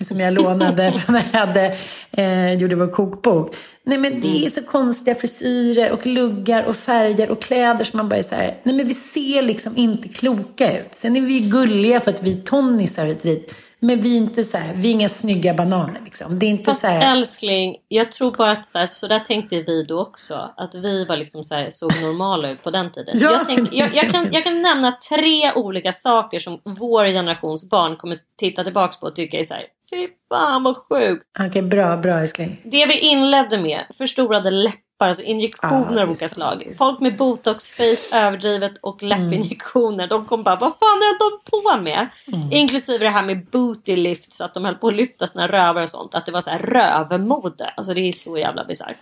[0.00, 1.76] som jag lånade när jag hade,
[2.10, 3.56] eh, gjorde vår kokbok.
[3.84, 8.08] Nej men det är så konstiga frisyrer och luggar och färger och kläder som man
[8.08, 10.94] bara är så här, nej men vi ser liksom inte kloka ut.
[10.94, 13.54] Sen är vi gulliga för att vi är tonnisar hit dit.
[13.84, 16.38] Men vi är inte så här, vi är inga snygga bananer liksom.
[16.38, 17.16] Det är inte Fast så här...
[17.16, 20.52] älskling, jag tror bara att så, här, så där tänkte vi då också.
[20.56, 23.18] Att vi var liksom så här, såg normala ut på den tiden.
[23.18, 27.70] Ja, jag, tänk, jag, jag, kan, jag kan nämna tre olika saker som vår generations
[27.70, 31.24] barn kommer titta tillbaka på och tycka är så här, fy fan vad sjukt.
[31.48, 32.60] Okej, bra, bra älskling.
[32.64, 36.72] Det vi inledde med, förstorade läppar, alltså injektioner det av olika slag.
[36.78, 40.06] Folk med botoxface överdrivet och läppinjektioner.
[40.06, 42.08] De kom bara, vad fan höll de på med?
[42.50, 45.82] Inklusive det här med booty lift, så att de höll på att lyfta sina rövar
[45.82, 46.14] och sånt.
[46.14, 47.72] Att det var så här rövmode.
[47.76, 48.96] Alltså det är så jävla bisarrt.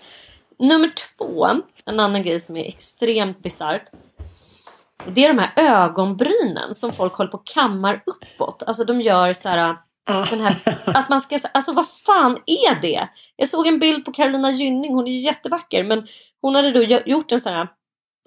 [0.58, 1.46] Nummer två,
[1.84, 3.84] en annan grej som är extremt bisarrt.
[5.06, 8.62] Det är de här ögonbrynen som folk håller på och kammar uppåt.
[8.66, 9.76] Alltså de gör så här...
[10.30, 13.08] Den här, att man ska, alltså vad fan är det?
[13.36, 16.06] Jag såg en bild på Carolina Gynning, hon är ju jättevacker men
[16.42, 17.68] hon hade då gjort en sån här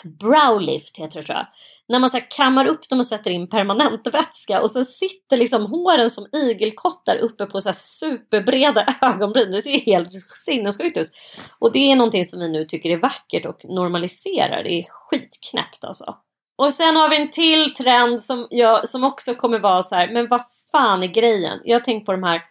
[0.03, 1.47] browlift heter det tror jag.
[1.87, 5.65] När man så här kammar upp dem och sätter in permanentvätska och sen sitter liksom
[5.65, 9.51] håren som igelkottar uppe på så här superbreda ögonbryn.
[9.51, 10.11] Det ser helt
[10.45, 11.11] sinnessjukt ut.
[11.59, 14.63] Och det är någonting som vi nu tycker är vackert och normaliserar.
[14.63, 16.15] Det är skitknäppt alltså.
[16.57, 20.13] Och sen har vi en till trend som, jag, som också kommer vara så här,
[20.13, 20.41] men vad
[20.73, 21.59] fan är grejen?
[21.63, 22.41] Jag har tänkt på de här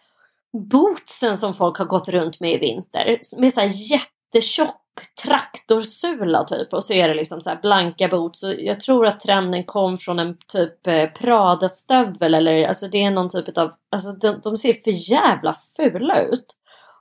[0.71, 3.19] bootsen som folk har gått runt med i vinter.
[3.37, 4.79] Med så här jättetjock
[5.23, 6.73] traktorsula typ.
[6.73, 8.43] Och så är det liksom så här blanka boots.
[8.43, 12.33] Och jag tror att trenden kom från en typ eh, Prada-stövel.
[12.33, 16.45] Eller alltså det är någon typ av, alltså de, de ser för jävla fula ut.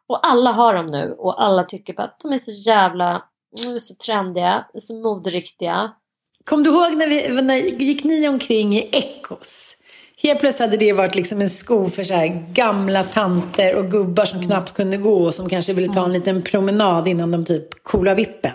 [0.08, 3.22] Och alla har dem nu och alla tycker på att de är så jävla,
[3.62, 5.92] de är så trendiga, så moderiktiga.
[6.44, 9.76] Kom du ihåg när vi, när, gick ni omkring i Echos?
[10.22, 14.24] Helt plötsligt hade det varit liksom en sko för så här gamla tanter och gubbar
[14.24, 17.82] som knappt kunde gå och som kanske ville ta en liten promenad innan de typ
[17.82, 18.52] coola vippen.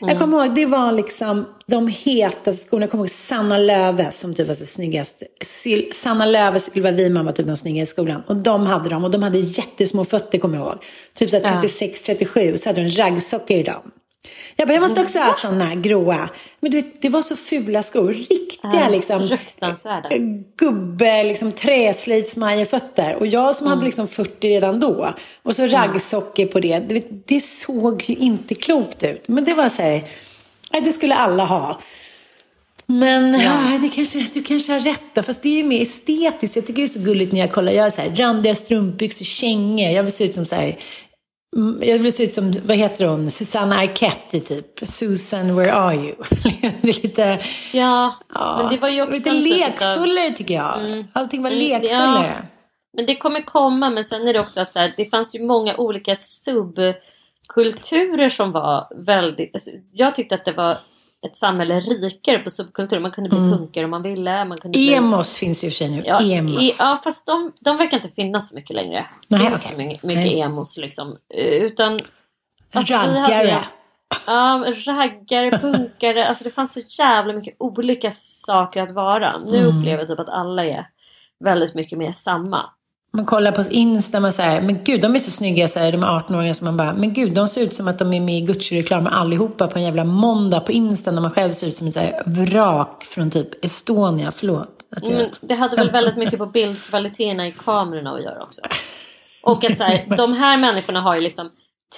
[0.00, 2.82] Jag kommer ihåg, det var liksom de hetaste skorna.
[2.82, 5.22] Jag kommer ihåg Sanna Löve som typ var så snyggast.
[5.44, 8.22] Syl- Sanna Löve och Ylva Wiman var typ de snyggaste i skolan.
[8.26, 10.78] Och de hade dem och de hade jättesmå fötter kommer jag ihåg.
[11.14, 13.90] Typ så här 36-37 så hade de raggsockor i dem.
[14.56, 16.30] Jag bara, jag måste också ha sådana gråa.
[16.60, 18.08] Men du vet, det var så fula skor.
[18.08, 19.22] Riktiga Ja, liksom.
[19.22, 20.18] eh,
[20.56, 23.14] Gubbe, liksom träslöjdsmajefötter.
[23.14, 25.14] Och jag som hade liksom 40 redan då.
[25.42, 26.78] Och så raggsockor på det.
[26.78, 29.28] Du vet, det såg ju inte klokt ut.
[29.28, 30.04] Men det var så här,
[30.72, 31.80] nej, det skulle alla ha.
[32.86, 33.78] Men ja.
[33.82, 35.22] det kanske, du kanske har rätt då.
[35.22, 36.56] Fast det är ju mer estetiskt.
[36.56, 37.72] Jag tycker det är så gulligt när jag kollar.
[37.72, 39.90] Jag har så här, randiga strumpbyxor, kängor.
[39.90, 40.78] Jag vill se ut som så här Mm,
[41.80, 44.66] Jag vill se ut som, vad heter hon, Susanna Arquette typ.
[44.82, 46.14] Susan, where are you?
[46.60, 47.40] det är lite,
[47.72, 50.78] Ja, ja, men det var ju också lite typ lekfullare tycker jag.
[50.80, 51.04] Mm.
[51.12, 51.78] Allting var Mm, ja.
[51.78, 52.46] lekfullare.
[52.96, 55.76] Men det kommer komma, men sen är det också så här, det fanns ju många
[55.76, 60.78] olika subkulturer som var väldigt, alltså, jag tyckte att det var
[61.26, 63.00] ett samhälle rikare på subkulturer.
[63.00, 63.50] Man kunde bli Mm.
[63.58, 64.44] punkare om man ville.
[64.44, 64.94] Man kunde bli...
[64.94, 66.02] Emos finns ju i och för sig nu.
[66.06, 66.62] Ja, Emos.
[66.62, 69.06] i, ja, fast de, de verkar inte finnas så mycket längre.
[69.28, 70.40] Nej, det är så mycket, Nej.
[70.40, 71.16] emos liksom.
[71.34, 72.00] Eh, Utan...
[72.74, 73.58] alltså, Raggare.
[74.26, 76.26] Ja, raggare, punkare.
[76.28, 79.38] Alltså det fanns så jävla mycket olika saker att vara.
[79.38, 79.78] Nu Mm.
[79.78, 80.86] upplever jag typ att alla är
[81.44, 82.70] väldigt mycket mer samma.
[83.12, 86.02] Man kollar på Insta, man säger, men gud, de är så snygga, så här, de
[86.02, 88.38] är 18-åringar, som man bara, men gud, de ser ut som att de är med
[88.38, 91.86] i Gucci-reklam allihopa på en jävla måndag på Insta, när man själv ser ut som
[91.86, 94.68] ett så vrak från typ Estonia, förlåt.
[95.02, 95.12] Jag...
[95.12, 98.60] Men det hade väl väldigt mycket på bildkvaliteterna i kamerorna att göra också.
[99.42, 101.50] Och att så här, de här människorna har ju liksom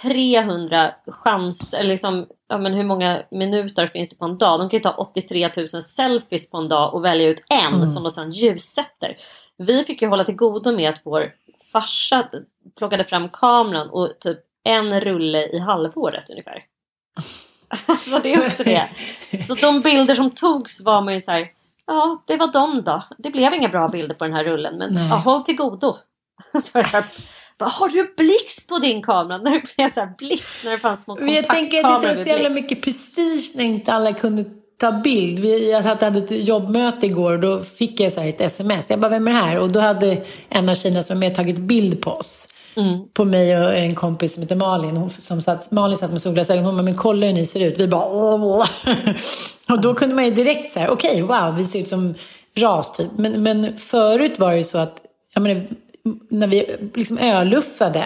[0.02, 4.60] 300 chans, eller liksom, ja men hur många minuter finns det på en dag?
[4.60, 7.86] De kan ju ta 83 000 selfies på en dag och välja ut en Mm.
[7.86, 9.16] som de sedan ljussätter.
[9.62, 11.32] Vi fick ju hålla till godo med att vår
[11.72, 12.28] farsa
[12.78, 16.64] plockade fram kameran och typ en rulle i halvåret ungefär.
[18.02, 18.88] Så det är också det.
[19.42, 21.48] Så de bilder som togs var man ju så här,
[21.86, 23.02] ja det var de då.
[23.18, 25.08] Det blev inga bra bilder på den här rullen men Nej.
[25.08, 25.96] ja, håll till godo.
[26.62, 27.04] Så här,
[27.58, 29.38] bara, har du blixt på din kamera?
[29.38, 31.88] När det blev så här blixt när det fanns små Men jag tänker att det
[31.88, 34.44] kompaktkameror var så jävla mycket prestige när inte alla kunde
[34.82, 35.38] ta bild.
[35.38, 38.90] Vi, jag hade ett jobbmöte igår och då fick jag så ett sms.
[38.90, 39.58] Jag bara, vem är det här?
[39.58, 42.48] Och då hade en av Kina som var med tagit bild på oss.
[42.76, 43.08] Mm.
[43.14, 44.96] På mig och en kompis som heter Malin.
[44.96, 46.64] Hon, som satt, Malin satt med solglasögon.
[46.64, 47.80] Hon bara, men kolla hur ni ser ut.
[47.80, 48.04] Vi bara.
[49.68, 52.14] Och då kunde man ju direkt så här, okej, wow, vi ser ut som
[52.56, 53.10] ras typ.
[53.16, 55.00] Men, men förut var det ju så att,
[55.34, 55.66] jag menar,
[56.28, 58.04] när vi liksom öluffade.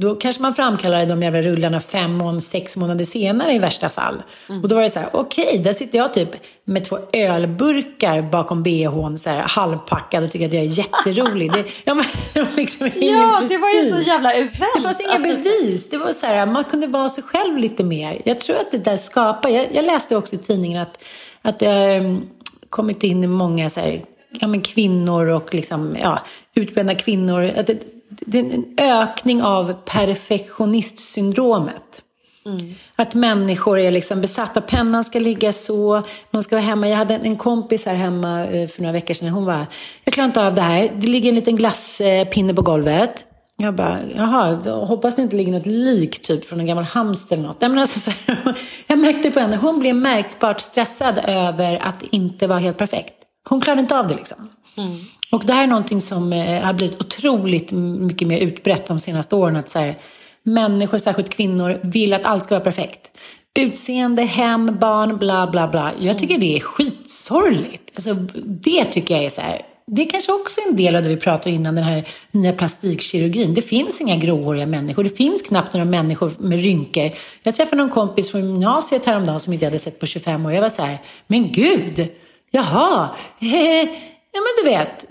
[0.00, 4.22] Då kanske man framkallar de jävla rullarna fem, mån, sex månader senare i värsta fall.
[4.48, 4.62] Mm.
[4.62, 6.28] Och då var det så här, okej, okay, där sitter jag typ
[6.64, 11.52] med två ölburkar bakom bhn, så här, halvpackad och tycker att jag är jätterolig.
[11.52, 12.04] Det, ja, men,
[12.34, 13.58] det var liksom ingen Ja, prestige.
[13.58, 14.74] det var ju så jävla event.
[14.76, 15.88] Det fanns inga bevis.
[15.88, 18.22] Det var så här, man kunde vara sig själv lite mer.
[18.24, 21.04] Jag tror att det där skapar, jag, jag läste också i tidningen att,
[21.42, 22.20] att det har
[22.70, 26.18] kommit in många så här, ja, men kvinnor och liksom, ja,
[26.54, 27.52] utbrända kvinnor.
[27.56, 32.02] Att det, det är en ökning av perfektionistsyndromet.
[32.46, 32.74] Mm.
[32.96, 34.60] Att människor är liksom besatta.
[34.60, 36.88] Pennan ska ligga så, man ska vara hemma.
[36.88, 39.28] Jag hade en kompis här hemma eh, för några veckor sedan.
[39.28, 39.66] Hon var
[40.04, 40.90] jag klarar inte av det här.
[40.94, 43.24] Det ligger en liten glasspinne på golvet.
[43.58, 47.48] Jag bara, jaha, hoppas det inte ligger något lik typ från en gammal hamster eller
[47.48, 47.60] något.
[47.60, 48.54] Nej, men alltså, så här,
[48.86, 53.14] jag märkte på henne, hon blev märkbart stressad över att inte var helt perfekt.
[53.48, 54.48] Hon klarade inte av det liksom.
[54.76, 54.96] Mm.
[55.30, 59.36] Och det här är någonting som eh, har blivit otroligt mycket mer utbrett de senaste
[59.36, 59.56] åren.
[59.56, 59.98] Att så här,
[60.42, 63.10] människor, särskilt kvinnor, vill att allt ska vara perfekt.
[63.58, 65.92] Utseende, hem, barn, bla bla bla.
[66.00, 67.92] Jag tycker det är skitsorgligt.
[67.94, 69.62] Alltså, det tycker jag är så här.
[69.86, 73.54] Det är kanske också en del av det vi pratade innan, den här nya plastikkirurgin.
[73.54, 75.04] Det finns inga gråhåriga människor.
[75.04, 77.10] Det finns knappt några människor med rynkor.
[77.42, 80.52] Jag träffade någon kompis från gymnasiet häromdagen som inte hade sett på 25 år.
[80.52, 82.08] Jag var så här, men gud,
[82.50, 83.08] jaha,
[84.36, 85.06] ja men du vet.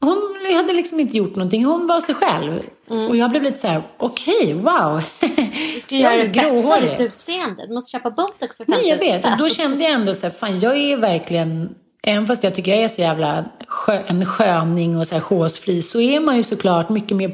[0.00, 1.64] Hon hade liksom inte gjort någonting.
[1.64, 2.62] Hon var sig själv.
[2.90, 3.08] Mm.
[3.08, 5.02] Och jag blev lite så här, okej, okay, wow.
[5.74, 7.66] Du ska göra det bästa ditt utseende.
[7.66, 9.24] Du måste köpa botox för 50 Nej, jag vet.
[9.24, 12.70] Och då kände jag ändå så här, fan jag är verkligen, även fast jag tycker
[12.70, 16.42] jag är så jävla skö, en sköning och så här håsfri, så är man ju
[16.42, 17.30] såklart mycket mer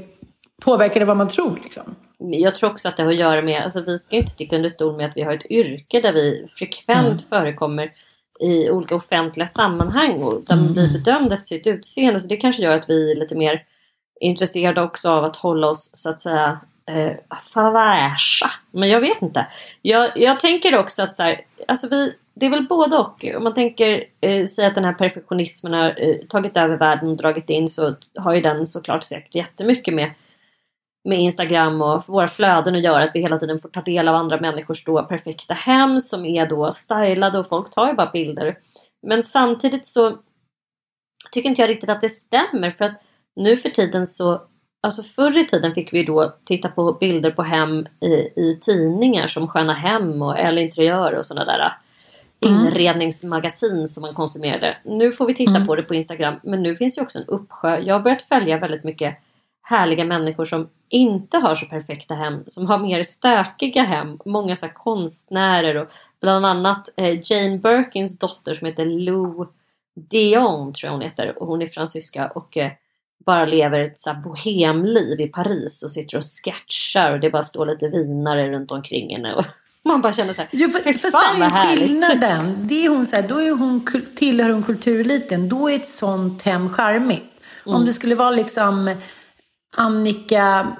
[0.62, 1.60] påverkad av vad man tror.
[1.62, 1.96] Liksom.
[2.18, 4.68] Jag tror också att det har att göra med, alltså vi ska inte sticka under
[4.68, 7.18] stol med att vi har ett yrke där vi frekvent Mm.
[7.18, 7.90] förekommer
[8.40, 10.92] i olika offentliga sammanhang och där man blir Mm.
[10.92, 12.20] bedömd efter sitt utseende.
[12.20, 13.64] Så det kanske gör att vi är lite mer
[14.20, 18.50] intresserade också av att hålla oss så att säga eh, fräscha.
[18.70, 19.46] Men jag vet inte.
[19.82, 23.24] Jag, jag tänker också att så här, alltså vi, det är väl både och.
[23.36, 27.16] Om man tänker eh, sig att den här perfektionismen har eh, tagit över världen och
[27.16, 30.10] dragit in så har ju den såklart säkert jättemycket med
[31.08, 34.14] med Instagram och våra flöden att göra att vi hela tiden får ta del av
[34.14, 38.58] andra människors då perfekta hem som är då stylade och folk tar ju bara bilder.
[39.06, 40.18] Men samtidigt så
[41.32, 43.02] tycker inte jag riktigt att det stämmer för att
[43.36, 44.42] nu för tiden så
[44.82, 49.26] Alltså förr i tiden fick vi då titta på bilder på hem i, i tidningar
[49.26, 51.72] som Sköna Hem och Elle Interiör och sådana där
[52.46, 52.66] Mm.
[52.66, 54.76] inredningsmagasin som man konsumerade.
[54.84, 55.66] Nu får vi titta Mm.
[55.66, 57.78] på det på Instagram men nu finns ju också en uppsjö.
[57.78, 59.16] Jag har börjat följa väldigt mycket
[59.70, 64.18] härliga människor som inte har så perfekta hem, som har mer stökiga hem.
[64.24, 65.88] Många så konstnärer och
[66.20, 69.46] bland annat eh, Jane Birkins dotter som heter Lou
[69.94, 72.70] Dion tror jag hon heter och hon är fransyska och eh,
[73.26, 77.66] bara lever ett så bohemliv i Paris och sitter och sketchar och det bara står
[77.66, 79.34] lite vinare runt omkring henne.
[79.34, 79.44] Och
[79.82, 81.86] man bara känner så här, Jo, för, för fan vad är härligt.
[81.86, 82.66] skillnaden.
[82.68, 85.48] Det är hon så här, då är hon, tillhör hon kultureliten.
[85.48, 87.26] Då är ett sånt hem charmigt.
[87.66, 87.76] Mm.
[87.76, 88.96] Om det skulle vara liksom
[89.76, 90.76] Annika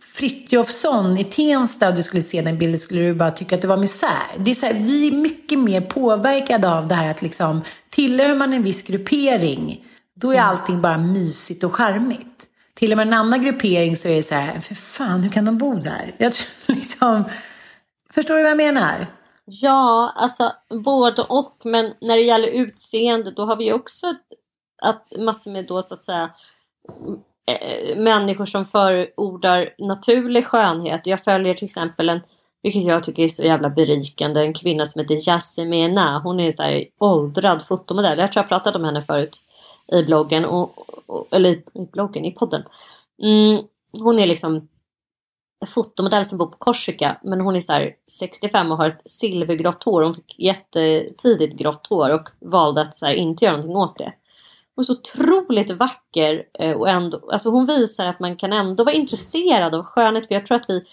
[0.00, 3.68] Frithiofsson i Tensta och du skulle se den bilden skulle du bara tycka att det
[3.68, 4.36] var misär.
[4.38, 8.34] Det är så här, vi är mycket mer påverkade av det här att liksom tillhör
[8.34, 10.48] man en viss gruppering då är Mm.
[10.48, 12.46] allting bara mysigt och charmigt.
[12.74, 15.58] Tillhör man en annan gruppering så är det så här, för fan hur kan de
[15.58, 16.14] bo där?
[16.18, 17.24] Jag tror liksom,
[18.14, 19.06] förstår du vad jag menar?
[19.44, 20.52] Ja, alltså
[20.84, 21.56] både och.
[21.64, 24.14] Men när det gäller utseende då har vi också
[24.82, 26.30] att massor med då så att säga
[27.56, 31.06] eh, människor som förordar naturlig skönhet.
[31.06, 32.20] Jag följer till exempel en,
[32.62, 36.20] vilket jag tycker är så jävla berikande, en kvinna som heter Yasemina.
[36.24, 38.18] Hon är så här åldrad fotomodell.
[38.18, 39.42] Jag tror jag pratat om henne förut
[39.92, 42.62] i bloggen, och, och, eller i, i bloggen, i podden.
[43.22, 44.68] Mm, hon är liksom
[45.66, 49.84] fotomodell som bor på Korsika men hon är så här 65 och har ett silvergrått
[49.84, 50.02] hår.
[50.02, 54.12] Hon fick jättetidigt grått hår och valde att så här, inte göra någonting åt det.
[54.76, 58.84] Hon är så otroligt vacker eh, och ändå, alltså hon visar att man kan ändå
[58.84, 60.84] vara intresserad av skönhet för jag tror att vi,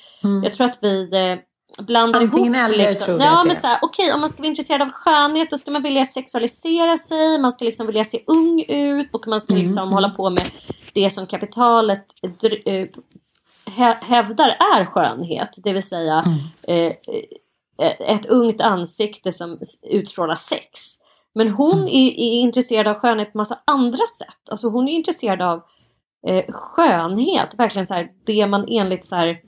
[0.43, 2.29] jag tror att vi eh, blandar Mm.
[2.31, 3.05] Antingen ihop eller liksom.
[3.05, 5.71] tror Ja men så här, okej om man ska vara intresserad av skönhet då ska
[5.71, 9.65] man vilja sexualisera sig, man ska liksom vilja se ung ut och man ska Mm,
[9.65, 10.47] liksom hålla på med
[10.93, 12.05] det som kapitalet
[12.65, 12.87] eh,
[13.65, 15.49] hä- hävdar är skönhet.
[15.63, 16.25] Det vill säga
[16.67, 16.87] Mm.
[16.89, 16.93] eh,
[17.99, 20.79] ett ungt ansikte som utstrålar sex.
[21.37, 21.87] Men hon Mm.
[21.87, 24.49] är, är intresserad av skönhet på massa andra sätt.
[24.49, 25.61] Alltså hon är intresserad av
[26.27, 29.41] eh, skönhet, verkligen så här, det man enligt så här,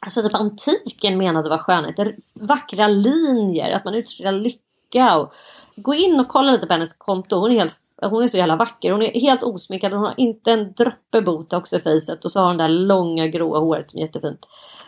[0.00, 2.16] alltså typ antiken menade var skönhet.
[2.40, 5.18] Vackra linjer, att man utstrålar lycka.
[5.18, 5.32] Och,
[5.76, 7.36] gå in och kolla lite på hennes konto.
[7.36, 8.92] Hon är helt hon är så jävla vacker.
[8.92, 9.92] Hon är helt osminkad.
[9.92, 12.24] Hon har inte en droppe botox i facet.
[12.24, 14.46] Och så har hon det där långa gråa håret som är jättefint.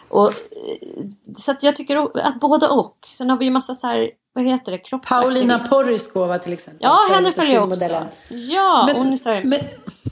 [0.09, 2.97] Och, eh, så jag tycker att både och.
[3.11, 6.81] Sen har vi ju massa så här, vad heter det, Paulina Poriskova till exempel.
[6.83, 8.07] Ja, henne följer jag också.
[8.29, 9.61] Ja, men, hon är så men,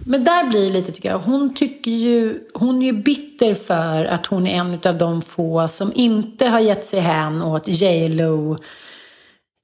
[0.07, 1.19] men där blir det lite tycker jag.
[1.19, 5.69] Hon tycker ju, hon är ju bitter för att hon är en av de få
[5.69, 8.59] som inte har gett sig hän åt J Lo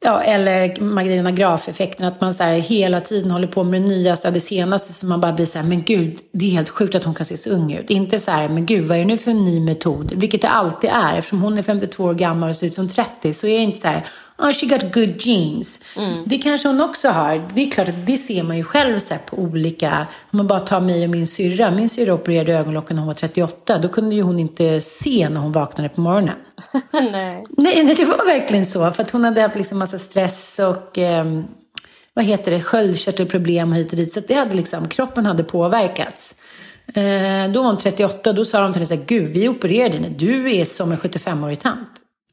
[0.01, 4.31] Ja, eller Magdalena Graf-effekten, att man så här hela tiden håller på med det nyaste,
[4.31, 7.05] det senaste, så man bara blir så här, men gud, det är helt sjukt att
[7.05, 7.91] hon kan se så ung ut.
[7.91, 10.13] Inte så här, men gud, vad är det nu för en ny metod?
[10.17, 13.35] Vilket det alltid är, eftersom hon är 52 år gammal och ser ut som 30,
[13.35, 14.07] så är det inte så här,
[14.39, 15.81] oh she got good genes.
[15.97, 16.25] Mm.
[16.27, 17.49] Det kanske hon också har.
[17.55, 20.61] Det är klart att det ser man ju själv så på olika, om man bara
[20.61, 21.71] tar mig och min syrra.
[21.71, 23.79] Min syrra opererade ögonlocken när hon var 38.
[23.79, 26.37] Då kunde ju hon inte se när hon vaknade på morgonen.
[26.93, 27.45] nej.
[27.49, 27.95] nej.
[27.97, 28.91] det var verkligen så.
[28.91, 31.25] För att hon hade haft liksom massa stress och eh,
[32.15, 34.13] vad heter det, sköldkörtelproblem hit och dit.
[34.13, 36.35] Så det hade liksom, kroppen hade påverkats.
[36.95, 39.49] Eh, då var hon 38 och då sa de till henne så här, gud vi
[39.49, 41.89] opererade henne, du är som en 75-årig tant.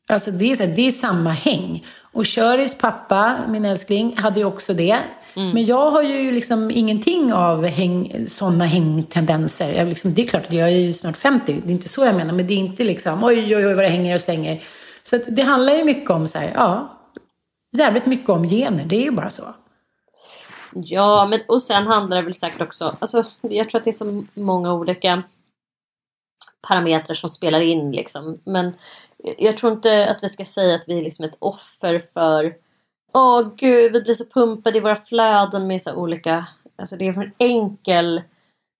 [0.09, 1.85] Alltså det är, så här, det är samma häng.
[2.01, 4.99] Och Köris pappa, min älskling, hade ju också det.
[5.35, 5.49] Mm.
[5.49, 9.73] Men jag har ju liksom ingenting av häng, sådana hängtendenser.
[9.73, 12.15] Jag liksom, det är klart, jag är ju snart 50, det är inte så jag
[12.15, 12.33] menar.
[12.33, 14.63] Men det är inte liksom oj, oj, oj vad det hänger och slänger.
[15.03, 16.99] Så det handlar ju mycket om så här, ja,
[17.77, 18.85] jävligt mycket om gener.
[18.85, 19.43] Det är ju bara så.
[20.73, 23.91] Ja, men och sen handlar det väl säkert också, alltså jag tror att det är
[23.91, 25.23] så många olika
[26.67, 28.39] parametrar som spelar in liksom.
[28.45, 28.73] Men
[29.37, 32.55] jag tror inte att vi ska säga att vi är liksom ett offer för
[33.13, 36.47] Åh oh, gud, vi blir så pumpade i våra flöden med så olika...
[36.75, 38.21] Alltså det är för enkel...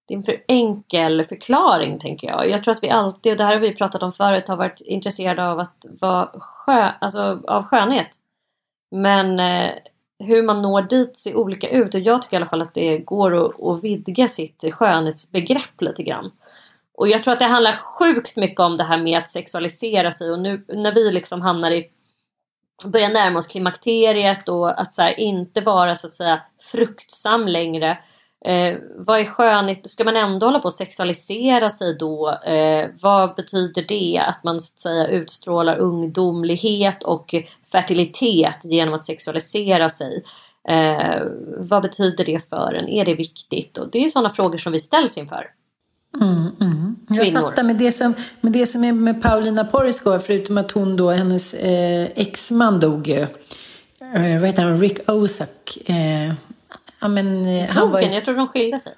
[0.07, 2.49] Det är en för enkel förklaring tänker jag.
[2.49, 4.81] Jag tror att vi alltid, och det här har vi pratat om förut, har varit
[4.81, 8.09] intresserade av att vara skö, alltså av skönhet.
[8.91, 9.71] Men eh,
[10.19, 12.97] hur man når dit ser olika ut och jag tycker i alla fall att det
[12.97, 16.31] går att, att vidga sitt skönhetsbegrepp lite grann.
[16.97, 20.31] Och jag tror att det handlar sjukt mycket om det här med att sexualisera sig
[20.31, 21.89] och nu när vi liksom hamnar i
[22.85, 26.41] börjar närma oss klimakteriet och att så här, inte vara så att säga
[26.71, 27.97] fruktsam längre.
[28.45, 29.89] Eh, vad är skönhet?
[29.89, 32.29] Ska man ändå hålla på att sexualisera sig då?
[32.29, 37.35] Eh, vad betyder det att man så att säga utstrålar ungdomlighet och
[37.71, 40.23] fertilitet genom att sexualisera sig?
[40.67, 41.21] Eh,
[41.57, 42.89] vad betyder det för en?
[42.89, 43.77] Är det viktigt?
[43.77, 45.51] Och det är sådana frågor som vi ställs inför.
[46.21, 46.95] Mm, mm.
[47.09, 50.95] Jag fattar, med det, som, med det som är med Paulina Poriskova, förutom att hon
[50.95, 53.21] då, hennes eh, exman dog ju.
[54.15, 54.79] Eh, vad heter han?
[54.79, 55.77] Rick Osak.
[55.85, 56.33] Eh,
[57.01, 58.07] ja, men, eh, han var ju...
[58.07, 58.93] Jag tror de skilde sig.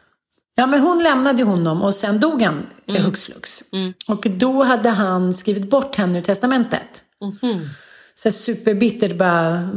[0.55, 3.05] Ja, men hon lämnade honom och sen dog han eh, mm.
[3.05, 3.63] hux flux.
[3.71, 3.93] Mm.
[4.07, 7.03] Och då hade han skrivit bort henne ur testamentet.
[7.43, 7.59] Mm.
[8.15, 9.69] Så superbittert bara,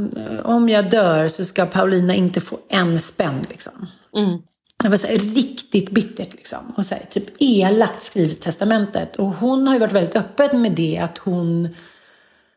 [0.45, 3.87] om jag dör så ska Paulina inte få en spänn liksom.
[4.17, 4.39] Mm.
[4.83, 6.73] Det var så här, riktigt bittert liksom.
[6.77, 9.17] Och så här, typ elakt skrivet testamentet.
[9.17, 10.99] Och hon har ju varit väldigt öppen med det.
[10.99, 11.69] Att hon...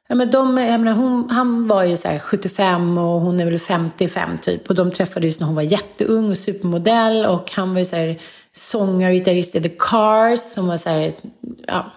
[0.07, 3.45] Ja, men de, jag menar, hon, han var ju så här 75 och hon är
[3.45, 4.69] väl 55 typ.
[4.69, 7.26] Och de träffades när hon var jätteung och supermodell.
[7.26, 8.19] Och han var ju så här
[8.55, 10.39] sångare gitarrist i The Cars.
[10.39, 11.13] Som var så här,
[11.67, 11.91] ja,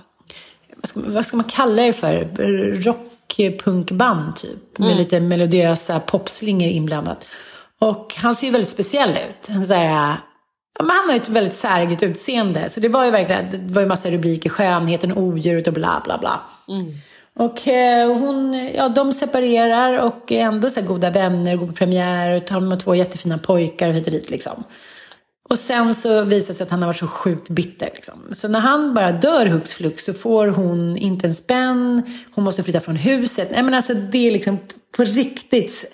[0.77, 2.25] vad ska, vad ska man kalla det för?
[2.83, 4.79] Rockpunkband typ.
[4.79, 4.99] Med mm.
[4.99, 7.27] lite melodiösa popslingor inblandat.
[7.81, 9.49] Och han ser ju väldigt speciell ut.
[9.49, 10.17] Han, så här,
[10.79, 12.71] men han har ett väldigt särget utseende.
[12.71, 14.51] Så det var ju verkligen, det var ju massa rubriker.
[14.51, 16.41] Skönheten, odjuret och bla bla bla.
[16.69, 16.93] Mm.
[17.39, 22.37] Och eh, hon, ja, de separerar och är ändå så goda vänner, går på premiär
[22.37, 24.65] och tar med två jättefina pojkar och hit och dit liksom.
[25.49, 27.91] Och sen så visar det sig att han har varit så sjukt bitter.
[27.95, 28.15] Liksom.
[28.33, 32.63] Så när han bara dör hux flux så får hon inte en spänn, hon måste
[32.63, 33.49] flytta från huset.
[33.51, 34.59] Nej men alltså det är liksom
[34.97, 35.85] på riktigt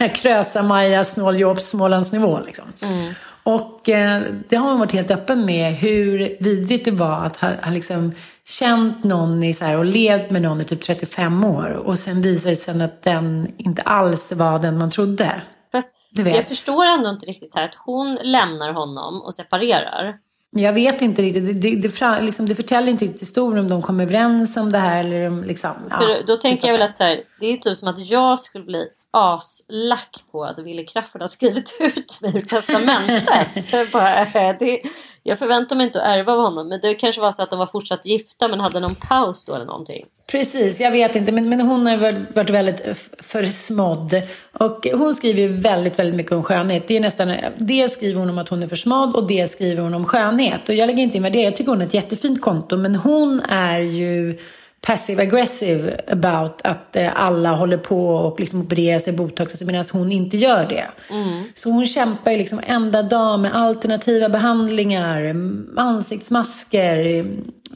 [0.14, 2.40] Krösa-Maja, snåljåp, Smålandsnivå.
[2.46, 2.64] Liksom.
[2.82, 3.14] Mm.
[3.42, 7.48] Och eh, det har hon varit helt öppen med hur vidrigt det var att ha,
[7.62, 8.12] ha liksom
[8.44, 12.22] känt någon i så här, och levt med någon i typ 35 år och sen
[12.22, 15.42] visar det sig att den inte alls var den man trodde.
[15.72, 20.18] Fast jag förstår ändå inte riktigt här att hon lämnar honom och separerar.
[20.50, 21.46] Jag vet inte riktigt.
[21.46, 24.78] Det, det, det, liksom, det förtäller inte riktigt historien om de kommer överens om det
[24.78, 25.04] här.
[25.04, 27.78] Eller om, liksom, För ja, då tänker jag väl att så här, det är typ
[27.78, 32.40] som att jag skulle bli aslack på att Wille Crafoord har skrivit ut mig ur
[32.42, 33.72] testamentet.
[33.72, 34.80] jag, bara, eh, det,
[35.22, 36.68] jag förväntar mig inte att ärva av honom.
[36.68, 39.54] Men det kanske var så att de var fortsatt gifta men hade någon paus då
[39.54, 40.06] eller någonting.
[40.30, 41.32] Precis, jag vet inte.
[41.32, 41.96] Men, men hon har
[42.34, 44.22] varit väldigt försmådd.
[44.52, 46.88] Och hon skriver väldigt, väldigt mycket om skönhet.
[46.88, 49.94] Det är nästan, det skriver hon om att hon är försmådd och det skriver hon
[49.94, 50.68] om skönhet.
[50.68, 51.42] Och jag lägger inte in med det.
[51.42, 52.76] Jag tycker hon har ett jättefint konto.
[52.76, 54.38] Men hon är ju
[54.80, 59.84] passive aggressive about att eh, alla håller på och liksom opererar sig botox alltså, medan
[59.92, 60.88] hon inte gör det.
[61.10, 61.44] Mm.
[61.54, 65.34] Så hon kämpar ju liksom enda dag med alternativa behandlingar,
[65.76, 67.26] ansiktsmasker,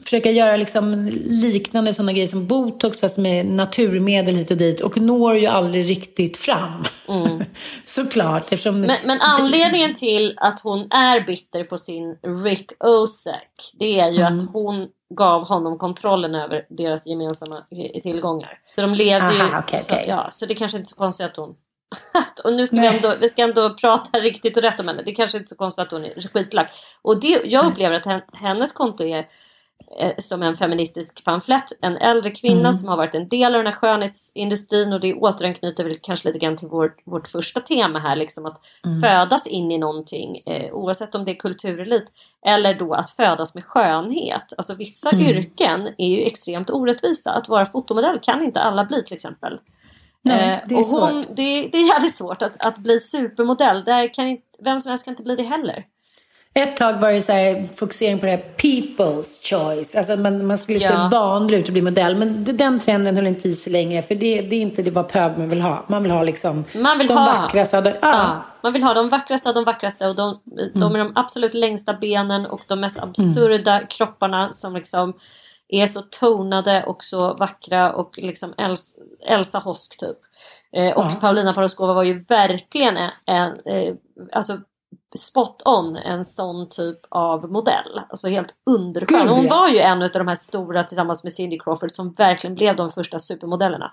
[0.03, 4.97] försöka göra liksom liknande sådana grejer som botox fast med naturmedel hit och dit och
[4.97, 6.85] når ju aldrig riktigt fram.
[7.07, 7.43] Mm.
[7.85, 8.43] Såklart.
[8.43, 8.81] Eftersom...
[8.81, 14.23] Men, men anledningen till att hon är bitter på sin Rick Osek det är ju
[14.23, 14.37] Mm.
[14.37, 17.63] att hon gav honom kontrollen över deras gemensamma
[18.01, 18.59] tillgångar.
[18.75, 19.41] Så de levde ju...
[19.41, 20.05] Aha, okej, så, okej.
[20.07, 21.55] Ja, så det kanske inte är så konstigt att hon...
[22.43, 25.01] och nu ska vi ändå, vi ska ändå prata riktigt och rätt om henne.
[25.05, 26.71] Det kanske inte är så konstigt att hon är skitlack.
[27.01, 29.27] Och det, jag upplever att hen- hennes konto är
[30.19, 31.63] som en feministisk pamflett.
[31.81, 32.73] En äldre kvinna Mm.
[32.73, 36.39] som har varit en del av den här skönhetsindustrin och det återanknyter väl kanske lite
[36.39, 38.15] grann till vårt, vårt första tema här.
[38.15, 39.01] Liksom att Mm.
[39.01, 42.05] födas in i någonting eh, oavsett om det är kulturelit
[42.45, 44.53] eller då att födas med skönhet.
[44.57, 45.25] Alltså vissa Mm.
[45.25, 47.31] yrken är ju extremt orättvisa.
[47.31, 49.59] Att vara fotomodell kan inte alla bli till exempel.
[50.21, 51.35] Nej, Eh, det är och hon, svårt.
[51.35, 53.83] det, det är jävligt svårt att, att bli supermodell.
[53.83, 55.83] Där kan inte, vem som helst kan inte bli det heller.
[56.55, 59.95] Ett tag var det så här, fokusering på det här people's choice.
[59.95, 61.09] Alltså man, man skulle se Ja.
[61.11, 62.15] vanlig ut och bli modell.
[62.15, 64.01] Men den trenden höll inte i sig längre.
[64.01, 65.85] För det, det är inte det vad pöbeln vill ha.
[65.87, 67.81] Man vill ha liksom Man vill de ha, vackraste.
[67.81, 67.95] de- Ja.
[68.01, 70.39] Ja, man vill ha de vackraste av de vackraste och de,
[70.73, 75.13] de med de absolut längsta benen och de mest absurda kropparna som liksom
[75.69, 78.95] är så tonade och så vackra och liksom Els,
[79.27, 80.17] Elsa Hosk typ.
[80.75, 81.15] Eh, och Ja.
[81.21, 83.93] Paulina Poroskova var ju verkligen en, en eh,
[84.31, 84.57] alltså
[85.19, 88.01] spot on en sån typ av modell.
[88.09, 89.27] Alltså helt underskön.
[89.27, 92.75] Hon var ju en av de här stora tillsammans med Cindy Crawford som verkligen blev
[92.75, 93.91] de första supermodellerna.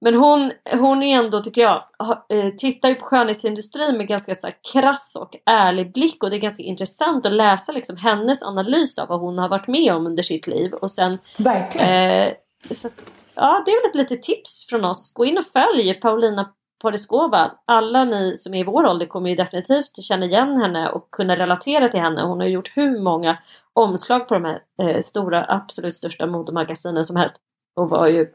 [0.00, 1.82] Men hon, hon är ändå, tycker jag,
[2.28, 6.36] eh, tittar ju på skönhetsindustrin med ganska så här, krass och ärlig blick och det
[6.36, 10.06] är ganska intressant att läsa liksom, hennes analys av vad hon har varit med om
[10.06, 10.72] under sitt liv.
[10.74, 11.88] Och sen, Verkligen.
[11.88, 12.32] eh,
[12.70, 15.12] så att, ja, det är väl ett litet tips från oss.
[15.14, 16.52] Gå in och följ Paulina
[16.84, 17.52] Podeskova.
[17.64, 21.36] Alla ni som är i vår ålder kommer ju definitivt känna igen henne och kunna
[21.36, 22.22] relatera till henne.
[22.22, 23.38] Hon har gjort hur många
[23.72, 27.36] omslag på de här eh, stora, absolut största modemagasinen som helst.
[27.76, 28.26] Och var ju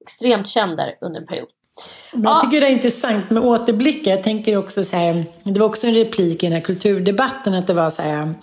[0.00, 1.48] extremt känd där under en period.
[2.12, 4.10] Men jag tycker det är intressant med återblickar.
[4.10, 7.66] Jag tänker också så här, det var också en replik i den här kulturdebatten att
[7.66, 8.34] det var så här,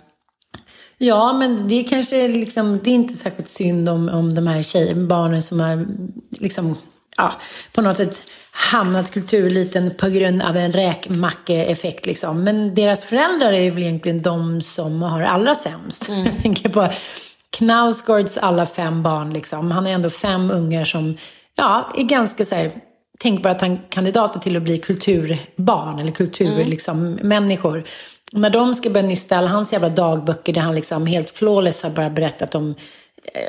[0.97, 4.61] ja men det är kanske liksom, det är inte särskilt synd om, om de här
[4.61, 5.85] tjejerna, barnen som har
[6.29, 6.77] liksom,
[7.17, 7.31] ja,
[7.73, 12.43] på något sätt hamnat kultureliten på grund av en räkmackeeffekt liksom.
[12.43, 16.09] Men deras föräldrar är väl egentligen de som har allra sämst.
[16.09, 16.89] Jag tänker på
[17.49, 19.71] Knausgårds alla fem barn liksom.
[19.71, 21.17] Han har ändå fem ungar som,
[21.55, 22.71] ja, är ganska så här
[23.19, 26.61] tänkbara kandidater till att bli kulturbarn eller kulturmänniskor.
[26.61, 26.69] Mm.
[26.69, 27.85] Liksom, människor.
[28.31, 31.89] När de ska börja nysta alla hans jävla dagböcker där han liksom helt flawless har
[31.89, 32.75] bara berättat om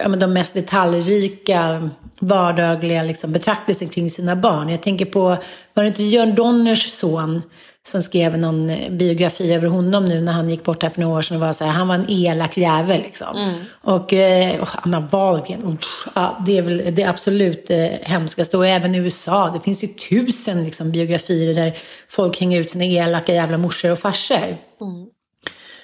[0.03, 4.69] ja, men de mest detaljrika vardagliga liksom, betraktelser kring sina barn.
[4.69, 5.37] Jag tänker på,
[5.75, 7.43] var det inte Jörn Donners son
[7.89, 11.19] som skrev någon eh, biografi över honom nu när han gick bort här för några
[11.19, 13.37] år sedan och var så här, han var en elak jävel liksom.
[13.37, 13.55] Mm.
[13.83, 15.79] Och eh, oh, Anna Wahlgren,
[16.15, 18.57] ja, det är väl det absolut eh, hemskaste.
[18.57, 22.85] Och även i USA, det finns ju tusen liksom, biografier där folk hänger ut sina
[22.85, 24.37] elaka jävla morsor och farsor.
[24.81, 25.07] Mm.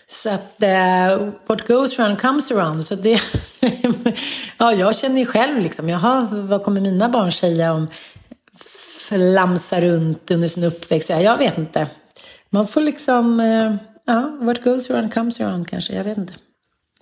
[0.08, 2.84] Så att eh, what goes around comes around.
[2.86, 3.20] Så det,
[4.58, 7.88] ja, jag känner ju själv liksom, jaha, vad kommer mina barn säga om
[9.08, 11.10] flamsa runt under sin uppväxt?
[11.10, 11.86] Ja, Jag vet inte.
[12.50, 16.32] Man får liksom, eh, ja, what goes around comes around kanske, jag vet inte.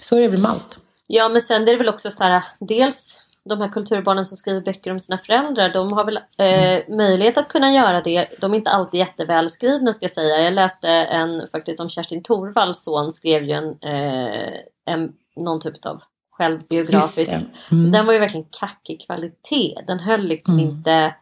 [0.03, 0.79] Så är det väl med allt.
[1.07, 4.61] Ja men sen är det väl också så här, dels de här kulturbarnen som skriver
[4.61, 8.27] böcker om sina föräldrar, de har väl eh, möjlighet att kunna göra det.
[8.41, 10.41] De är inte alltid jättevälskrivna ska jag säga.
[10.41, 14.53] Jag läste en faktiskt om Kerstin Thorvalls son skrev ju en, eh,
[14.85, 16.03] en någon typ av
[16.41, 17.33] självbiografisk.
[17.73, 17.91] Mm.
[17.93, 19.75] Den var ju verkligen kackig kvalitet.
[19.87, 20.69] Den höll liksom Mm.
[20.71, 21.15] inte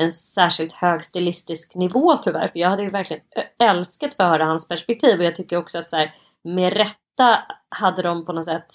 [0.00, 2.48] en särskilt hög stilistisk nivå tyvärr.
[2.48, 3.22] För jag hade ju verkligen
[3.58, 5.18] älskat att höra hans perspektiv.
[5.18, 7.38] Och jag tycker också att så här, med rätta
[7.68, 8.66] hade de på något sätt...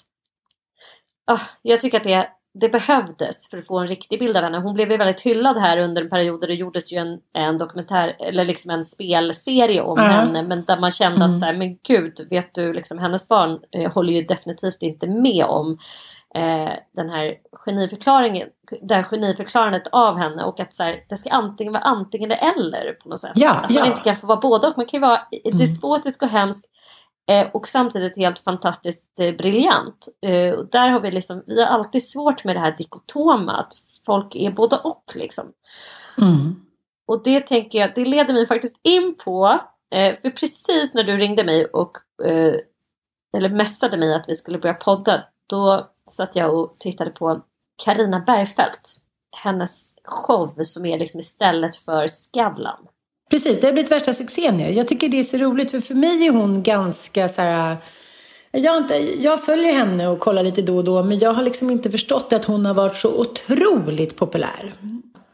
[1.26, 4.58] Ah, jag tycker att det, det behövdes för att få en riktig bild av henne.
[4.58, 7.58] Hon blev ju väldigt hyllad här under en period där det gjordes ju en, en
[7.58, 10.04] dokumentär eller liksom en spelserie om Ja.
[10.04, 10.42] henne.
[10.42, 11.30] Men där man kände Mm.
[11.30, 15.06] att så här, men gud, vet du, liksom, hennes barn eh, håller ju definitivt inte
[15.06, 15.78] med om
[16.34, 18.48] eh, den här geniförklaringen,
[18.82, 22.92] det här geniförklarandet av henne och att så här, det ska antingen vara antingen eller
[23.02, 23.32] på något sätt.
[23.34, 23.86] Ja, att man ja.
[23.86, 25.58] inte kan få vara båda och man kan ju vara Mm.
[25.58, 26.64] despotisk och hemsk
[27.30, 30.08] eh, och samtidigt helt fantastiskt eh, briljant.
[30.26, 33.72] Eh, och där har vi liksom, vi har alltid svårt med det här dikotoma, att
[34.06, 35.52] folk är både och liksom.
[36.18, 36.56] Mm.
[37.06, 39.60] Och det tänker jag, det leder mig faktiskt in på,
[39.94, 42.54] eh, för precis när du ringde mig och eh,
[43.36, 47.42] eller messade mig att vi skulle börja podda, då satt jag och tittade på
[47.84, 48.96] Karina Bergfeldt.
[49.36, 52.86] Hennes show som är liksom istället för Skavlan.
[53.30, 54.70] Precis, det har blivit värsta succén nu.
[54.70, 57.76] Jag tycker det är så roligt för för mig är hon ganska så här...
[58.50, 61.70] Jag, inte, jag följer henne och kollar lite då och då men jag har liksom
[61.70, 64.74] inte förstått att hon har varit så otroligt populär.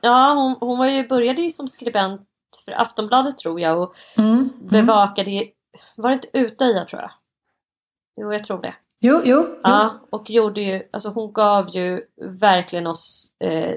[0.00, 2.20] Ja, hon, hon var ju, började ju som skribent
[2.64, 5.44] för Aftonbladet tror jag och Mm, bevakade,
[5.96, 7.10] var det inte Utöja tror jag?
[8.20, 8.74] Jo, jag tror det.
[9.00, 9.46] Jo, jo.
[9.48, 9.56] jo.
[9.62, 12.02] Ja, och gjorde ju, alltså hon gav ju
[12.40, 13.74] verkligen oss eh,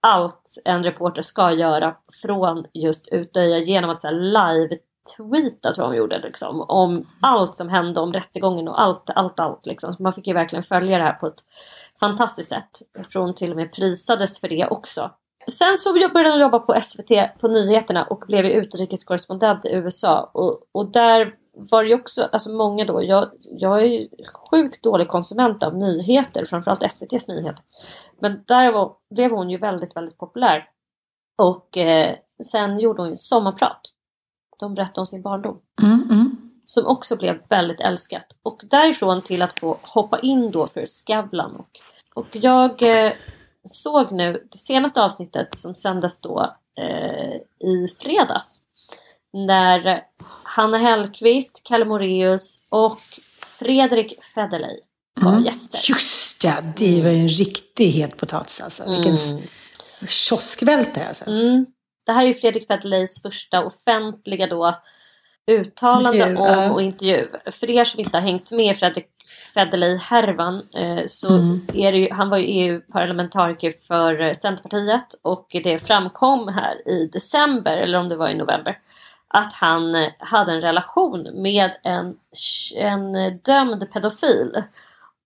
[0.00, 5.86] allt en reporter ska göra från just Utöja genom att så här, live-tweeta tror jag
[5.86, 9.92] hon gjorde liksom, om allt som hände, om rättegången och allt, allt, allt liksom.
[9.92, 11.44] Så man fick ju verkligen följa det här på ett
[12.00, 12.70] fantastiskt sätt.
[12.98, 15.10] Jag tror hon till och med prisades för det också.
[15.50, 20.30] Sen så började hon jobba på SVT på nyheterna och blev ju utrikeskorrespondent i USA.
[20.34, 24.08] Och, och där var det också, alltså många då, jag, jag är ju
[24.50, 27.64] sjukt dålig konsument av nyheter, framförallt SVTs nyheter.
[28.20, 30.68] Men där var, blev hon ju väldigt, väldigt populär.
[31.38, 33.80] Och eh, sen gjorde hon ju Sommarprat.
[34.58, 35.58] De berättade om sin barndom.
[35.82, 36.36] Mm, mm.
[36.64, 38.36] Som också blev väldigt älskat.
[38.42, 41.56] Och därifrån till att få hoppa in då för Skavlan.
[41.56, 41.80] Och,
[42.14, 43.12] och jag eh,
[43.64, 47.34] såg nu det senaste avsnittet som sändes då eh,
[47.68, 48.62] i fredags.
[49.32, 50.02] När
[50.42, 53.00] Hanna Hellquist, Kalle Moreus och
[53.58, 54.76] Fredrik Federley
[55.20, 55.44] var Mm.
[55.44, 55.80] gäster.
[55.88, 58.84] Just ja, det var ju en riktig het potatis alltså.
[58.90, 59.42] Vilken Mm.
[60.08, 61.24] kioskvältare alltså.
[61.26, 61.66] Mm.
[62.06, 64.74] Det här är ju Fredrik Federleys första offentliga då
[65.50, 66.70] uttalande Intervju, om ja.
[66.70, 67.24] och intervju.
[67.52, 69.06] För er som inte har hängt med Fredrik
[69.54, 71.66] Federley-härvan eh, så Mm.
[71.74, 77.06] är det ju, han var ju EU-parlamentariker för eh, Centerpartiet och det framkom här i
[77.12, 78.78] december, eller om det var i november,
[79.34, 82.16] att han hade en relation med en,
[82.76, 84.62] en dömd pedofil.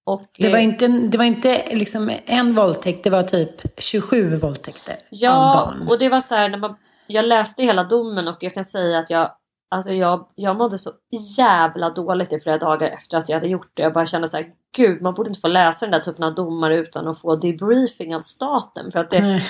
[0.06, 4.36] Och, Det var eh, inte, det var inte liksom en våldtäkt, det var typ 27
[4.36, 5.88] våldtäkter av Ja, barn.
[5.88, 6.76] och det var så här när man,
[7.06, 9.30] jag läste hela domen och jag kan säga att jag,
[9.74, 10.90] alltså jag, jag mådde så
[11.38, 13.82] jävla dåligt i flera dagar efter att jag hade gjort det.
[13.82, 14.46] Jag bara kände så här,
[14.76, 18.14] gud man borde inte få läsa den där typen av domar utan att få debriefing
[18.14, 18.90] av staten.
[18.92, 19.20] För att det,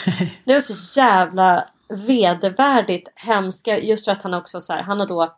[0.44, 1.64] det var så jävla
[2.06, 5.34] vedervärdigt hemska just för att han också så här, han har då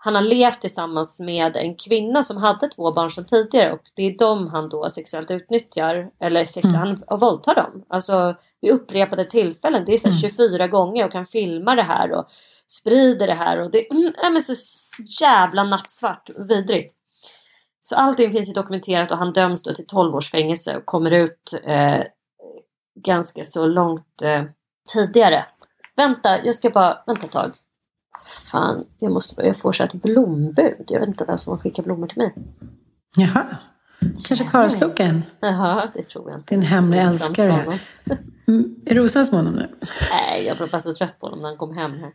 [0.00, 4.02] han har levt tillsammans med en kvinna som hade två barn sedan tidigare och det
[4.02, 6.10] är dem han då sexuellt utnyttjar.
[6.20, 6.96] Eller sex, Mm.
[7.08, 7.84] han våldtar dem.
[7.88, 9.84] Alltså vid upprepade tillfällen.
[9.86, 12.24] Det är så här 24 gånger och kan filma det här och
[12.68, 13.60] sprider det här.
[13.60, 14.54] Och det mm, är men så
[15.20, 16.30] jävla nattsvart.
[16.48, 16.94] Vidrigt.
[17.80, 21.10] Så allting finns ju dokumenterat och han döms då till 12 års fängelse och kommer
[21.10, 22.02] ut eh,
[23.04, 24.44] ganska så långt eh,
[24.92, 25.46] tidigare.
[25.96, 27.52] Vänta, jag ska bara, vänta ett tag.
[28.50, 30.84] Fan, jag, måste, jag får så ett blombud.
[30.88, 32.34] Jag vet inte vem som har skickat blommor till mig.
[33.16, 33.56] Jaha.
[34.00, 35.22] Kanske karlslocken?
[35.40, 36.54] Jaha, det tror jag inte.
[36.54, 37.78] Din hemliga älskare.
[38.48, 39.68] Mm, Är Rosans honom nu?
[40.10, 42.12] Nej, jag blev bara så trött på honom när han kom hem här.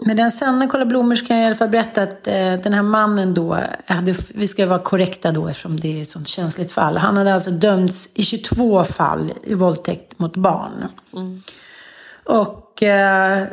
[0.00, 2.82] Men den sanna kolla blommor kan jag i alla fall berätta att eh, den här
[2.82, 6.96] mannen då, hade, vi ska vara korrekta då eftersom det är ett sånt känsligt fall.
[6.96, 10.88] Han hade alltså dömts i 22 fall i våldtäkt mot barn.
[11.12, 11.42] Mm.
[12.24, 13.46] Och eh,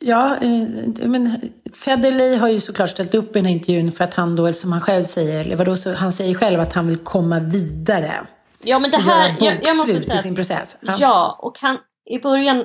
[0.00, 1.40] ja, eh, men
[1.74, 4.72] Federley har ju såklart ställt upp i den här intervjun för att han då, som
[4.72, 8.12] han själv säger, eller vadå, så han säger själv att han vill komma vidare.
[8.62, 9.36] Ja, men det här...
[9.40, 10.76] Jag, jag måste säga i sin process.
[10.80, 10.96] Ja.
[10.98, 11.78] ja, och han,
[12.10, 12.64] i början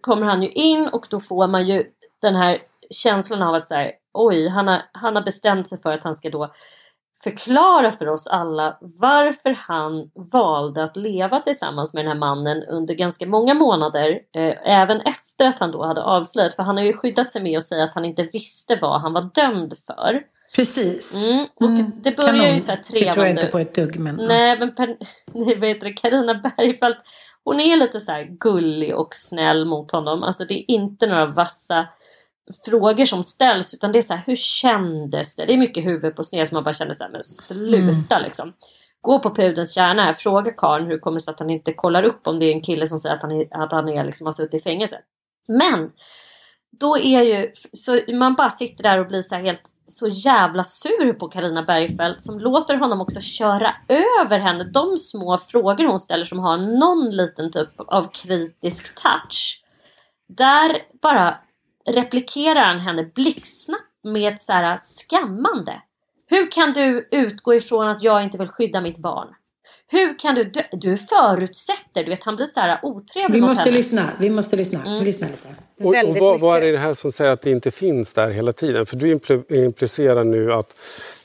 [0.00, 1.84] kommer han ju in och då får man ju
[2.22, 2.58] den här
[2.90, 6.14] känslan av att så här, oj, han har, han har bestämt sig för att han
[6.14, 6.52] ska då
[7.24, 12.94] förklara för oss alla varför han valde att leva tillsammans med den här mannen under
[12.94, 14.10] ganska många månader.
[14.36, 16.56] Eh, även efter att han då hade avslöjat.
[16.56, 19.12] För han har ju skyddat sig med att säga att han inte visste vad han
[19.12, 20.22] var dömd för.
[20.56, 21.24] Precis.
[21.26, 22.52] Mm, och Mm, det börjar kanon.
[22.52, 23.30] ju så här Det tror jag trevande.
[23.40, 23.98] inte på ett dugg.
[23.98, 24.16] Men.
[24.16, 24.96] Nej men per,
[25.32, 26.98] nej, vad heter det, Carina Bergfeldt
[27.46, 30.22] hon är lite så här gullig och snäll mot honom.
[30.22, 31.88] Alltså det är inte några vassa
[32.64, 35.46] frågor som ställs utan det är så här, hur kändes det?
[35.46, 38.52] Det är mycket huvud på sned som man bara känner så här, men sluta liksom.
[39.00, 42.02] Gå på pudelns kärna här, fråga karln hur det kommer sig att han inte kollar
[42.02, 44.26] upp om det är en kille som säger att han, är, att han är, liksom,
[44.26, 44.98] har suttit i fängelse.
[45.48, 45.92] Men
[46.80, 50.64] då är ju, så man bara sitter där och blir så här helt så jävla
[50.64, 54.64] sur på Karina Bergfeldt som låter honom också köra över henne.
[54.64, 59.62] De små frågor hon ställer som har någon liten typ av kritisk touch.
[60.28, 61.38] Där bara
[61.90, 65.82] replikerar han henne blixtsnabbt med så här skammande.
[66.26, 69.28] Hur kan du utgå ifrån att jag inte vill skydda mitt barn?
[69.88, 73.62] Hur kan du, du, du förutsätter, du vet han blir så här otrevlig Vi måste
[73.62, 73.76] henne.
[73.76, 74.80] lyssna, vi måste lyssna.
[74.86, 74.98] Mm.
[74.98, 75.48] Vi lyssnar lite.
[75.82, 78.52] Och, och vad, vad är det här som säger att det inte finns där hela
[78.52, 78.86] tiden?
[78.86, 80.76] För du impl- implicerar nu att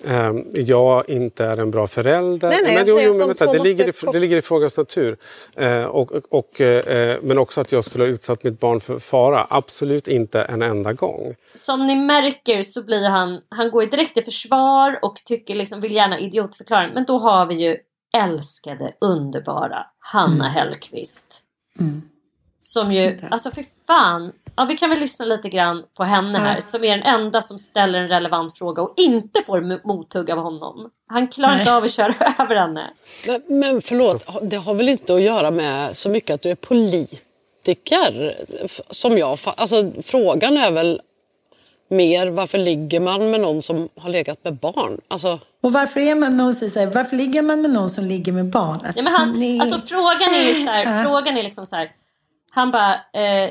[0.07, 2.49] ehm, jag inte är en bra förälder.
[2.49, 4.77] Nej, nej, jag men, jo, men de vänta, det, ligger i, det ligger i frågans
[4.77, 5.17] natur.
[5.55, 9.47] Eh, och, och, eh, men också att jag skulle ha utsatt mitt barn för fara.
[9.49, 11.35] Absolut inte en enda gång.
[11.53, 15.95] Som ni märker så blir han, han går direkt i försvar och tycker liksom, vill
[15.95, 16.89] gärna idiotförklara.
[16.93, 17.77] Men då har vi ju
[18.17, 21.43] älskade, underbara Hanna Hellquist.
[22.61, 24.31] Som ju, alltså för fan.
[24.55, 26.55] Ja, vi kan väl lyssna lite grann på henne här.
[26.55, 26.61] Ja.
[26.61, 30.37] Som är den enda som ställer en relevant fråga och inte får mo- mothugg av
[30.39, 30.89] honom.
[31.07, 31.73] Han klarar inte Nej.
[31.73, 32.89] av att köra över henne.
[33.27, 36.55] Men, men förlåt, det har väl inte att göra med så mycket att du är
[36.55, 38.35] politiker?
[38.89, 41.01] Som jag alltså, Frågan är väl
[41.91, 45.01] mer varför ligger man med någon som har legat med barn?
[45.07, 48.31] Alltså, Och varför är man någon som säger, varför ligger man med någon som ligger
[48.31, 48.69] med barn?
[48.85, 49.59] Alltså, Nej, men han, nej.
[49.59, 51.03] alltså frågan är ju så här, Ja.
[51.03, 51.91] frågan är liksom så här.
[52.51, 53.49] Han bara, eh,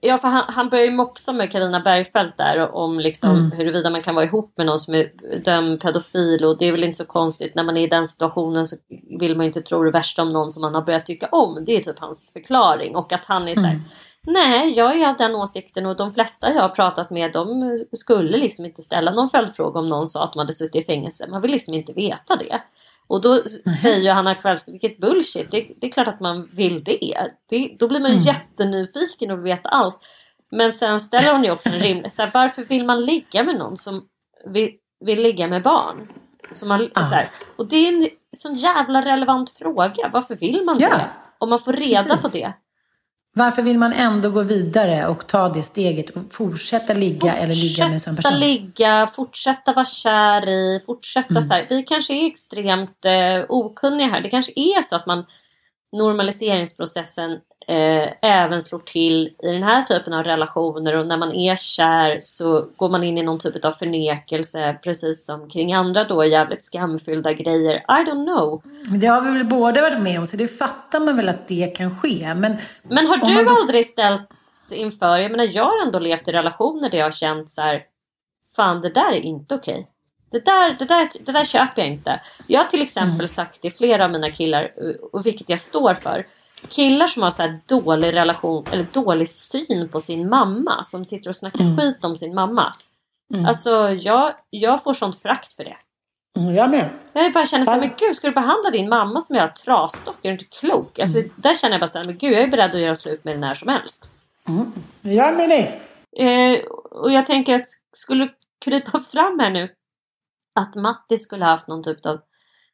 [0.00, 3.50] ja för han, han börjar ju mopsa med Carina Bergfeldt där om liksom Mm.
[3.50, 5.10] huruvida man kan vara ihop med någon som är
[5.44, 8.66] dömd pedofil och det är väl inte så konstigt när man är i den situationen
[8.66, 8.76] så
[9.20, 11.64] vill man ju inte tro det värsta om någon som man har börjat tycka om.
[11.66, 13.82] Det är typ hans förklaring och att han är så här, Mm.
[14.26, 18.38] Nej, jag är av den åsikten och de flesta jag har pratat med de skulle
[18.38, 21.26] liksom inte ställa någon följdfråga om någon sa att de hade suttit i fängelse.
[21.30, 22.62] Man vill liksom inte veta det.
[23.06, 26.48] Och då s- säger ju Hanna Kvälls, vilket bullshit, det, det är klart att man
[26.52, 27.30] vill det.
[27.50, 28.26] det då blir man ju Mm.
[28.26, 29.98] jättenyfiken och vill veta allt.
[30.50, 33.58] Men sen ställer hon ju också en rimlig, så här, varför vill man ligga med
[33.58, 34.02] någon som
[34.46, 34.70] vill,
[35.04, 36.08] vill ligga med barn?
[36.54, 40.76] Som man, så här, och det är en sån jävla relevant fråga, varför vill man
[40.78, 40.88] Ja.
[40.88, 41.04] det?
[41.38, 42.22] Om man får reda Precis.
[42.22, 42.52] på det.
[43.32, 47.84] Varför vill man ändå gå vidare och ta det steget och fortsätta ligga eller ligga
[47.84, 48.40] med en sån Fortsätta person?
[48.48, 51.42] ligga, fortsätta vara kär i, fortsätta Mm.
[51.42, 51.66] så här.
[51.70, 54.20] Vi kanske är extremt eh, okunniga här.
[54.20, 55.24] Det kanske är så att man
[55.92, 61.56] normaliseringsprocessen eh, även slår till i den här typen av relationer och när man är
[61.56, 66.24] kär så går man in i någon typ av förnekelse precis som kring andra då
[66.24, 67.76] jävligt skamfyllda grejer.
[67.76, 68.62] I don't know.
[68.84, 71.48] Men det har vi väl båda varit med om så det fattar man väl att
[71.48, 72.34] det kan ske.
[72.34, 76.32] Men, Men har du man aldrig ställts inför, jag menar jag har ändå levt i
[76.32, 77.82] relationer där jag har känt så här,
[78.56, 79.86] fan det där är inte okej.
[80.32, 82.20] Det där, det, där, det där köper jag inte.
[82.46, 83.26] Jag har till exempel Mm.
[83.26, 84.72] sagt till flera av mina killar,
[85.12, 86.26] och vilket jag står för.
[86.68, 90.82] Killar som har så här dålig relation, eller dålig syn på sin mamma.
[90.82, 91.76] Som sitter och snackar Mm.
[91.76, 92.74] skit om sin mamma.
[93.34, 93.46] Mm.
[93.46, 95.76] Alltså jag, jag får sånt frakt för det.
[96.38, 96.90] Mm, Jag med.
[97.12, 100.16] Jag bara känner såhär, men gud ska du behandla din mamma som jag trasdock?
[100.22, 100.98] Är du inte klok?
[100.98, 101.30] Alltså, Mm.
[101.36, 103.40] Där känner jag bara såhär, men gud jag är beredd att göra slut med den
[103.40, 104.10] när som helst.
[105.02, 105.80] Jag med dig.
[106.16, 108.28] Eh, och jag tänker att skulle
[108.64, 109.68] krypa fram här nu
[110.54, 112.20] att Matti skulle ha haft någon typ av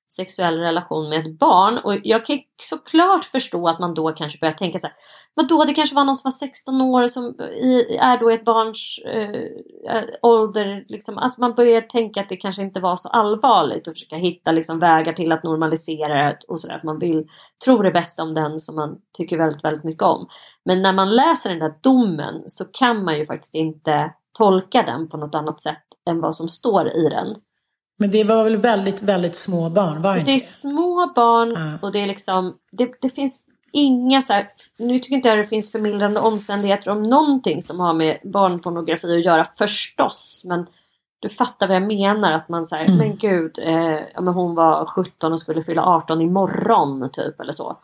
[0.08, 1.78] sexuell relation med ett barn.
[1.78, 4.96] Och jag kan såklart förstå att man då kanske börjar tänka så här.
[5.34, 8.98] Vadå, det kanske var någon som var 16 år som är då i ett barns
[9.06, 9.30] eh,
[9.96, 10.84] eh, ålder.
[10.88, 11.18] Liksom.
[11.18, 14.78] Alltså man börjar tänka att det kanske inte var så allvarligt och försöka hitta liksom,
[14.78, 16.76] vägar till att normalisera det och sådär.
[16.76, 17.26] Att man vill
[17.64, 20.28] tro det bästa om den som man tycker väldigt, väldigt mycket om.
[20.64, 25.08] Men när man läser den där domen så kan man ju faktiskt inte tolka den
[25.08, 27.34] på något annat sätt än vad som står i den.
[27.98, 31.92] Men det var väl väldigt, väldigt små barn, var det Det är små barn och
[31.92, 33.42] det är liksom, det, det finns
[33.72, 37.94] inga så här, nu tycker inte jag det finns förmildrande omständigheter om någonting som har
[37.94, 40.42] med barnpornografi att göra förstås.
[40.44, 40.66] Men
[41.20, 42.96] du fattar vad jag menar att man säger, Mm.
[42.98, 47.52] men gud, eh, ja, men hon var 17 och skulle fylla 18 imorgon typ eller
[47.52, 47.76] så.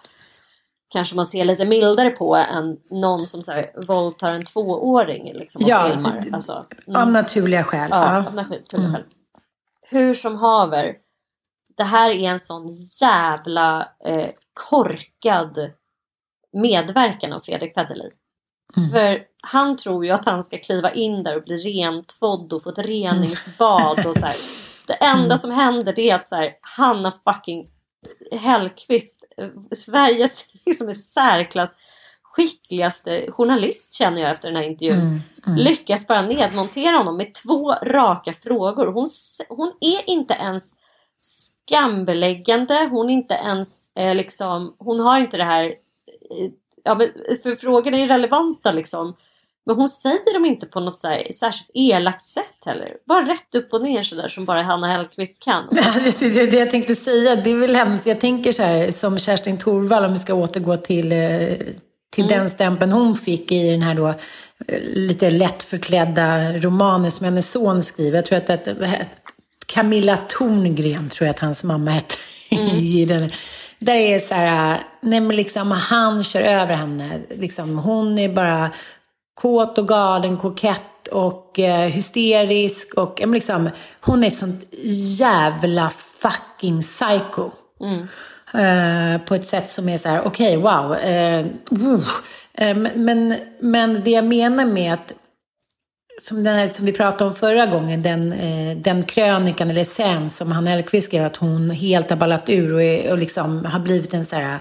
[0.89, 5.63] Kanske man ser lite mildare på än någon som så här, våldtar en tvååring liksom,
[5.63, 6.25] och Ja, filmar.
[6.33, 7.89] Alltså, Av naturliga skäl.
[7.91, 8.27] Ja, Ja.
[8.29, 9.03] av naturliga skäl.
[9.93, 10.97] Hur som haver.
[11.77, 12.69] Det här är en sån
[13.01, 15.71] jävla eh, korkad
[16.53, 18.11] medverkan av Fredrik Federley.
[18.93, 22.71] För han tror ju att han ska kliva in där och bli rentvådd och få
[22.71, 24.37] ett reningsbad och så här.
[24.87, 27.71] Det enda som händer det är att så här, Hanna fucking
[28.33, 31.75] Hellqvist, eh, Sveriges liksom i särklass
[32.37, 35.01] skickligaste journalist känner jag efter den här intervjun.
[35.01, 35.59] Mm, mm.
[35.59, 38.87] Lyckas bara nedmontera honom med två raka frågor.
[38.87, 39.07] Hon,
[39.49, 40.75] hon är inte ens
[41.19, 42.89] skambeläggande.
[42.91, 46.51] Hon inte ens eh, liksom, hon har inte det här, eh,
[46.85, 47.01] ja,
[47.43, 49.17] för frågorna är relevanta liksom.
[49.67, 52.97] Men hon säger dem inte på något så här, särskilt elakt sätt heller.
[53.07, 55.65] Bara rätt upp och ner sådär som bara Hanna Hellquist kan.
[56.21, 59.19] Det, det, det jag tänkte säga, det är väl hennes, jag tänker så här som
[59.19, 61.19] Kerstin Thorvall om vi ska återgå till, eh,
[62.13, 67.25] till den stämpeln hon fick i den här då eh, lite lätt förklädda romanen som
[67.25, 68.19] hennes son skriver.
[68.19, 68.69] Jag tror att, att
[69.67, 72.15] Camilla Torngren tror jag att hans mamma hette
[72.79, 73.31] i den.
[73.79, 77.21] Där är så här, nej men liksom han kör över henne.
[77.31, 78.71] Liksom, hon är bara
[79.35, 82.95] kåt och galen, kokett och eh, hysterisk.
[82.95, 84.65] Och men liksom, hon är ett sånt
[85.19, 87.51] jävla fucking psycho.
[87.81, 88.09] Mm.
[88.55, 90.97] Eh, på ett sätt som är så här, okej, okay, wow.
[90.97, 92.09] Eh, uh.
[92.55, 95.13] Eh, men, men det jag menar med att
[96.23, 100.31] som, den här, som vi pratade om förra gången, den, eh, den krönikan eller sen
[100.31, 103.81] som Hanna Hellquist skrev att hon helt har ballat ur och, är, och liksom har
[103.81, 104.59] blivit en så här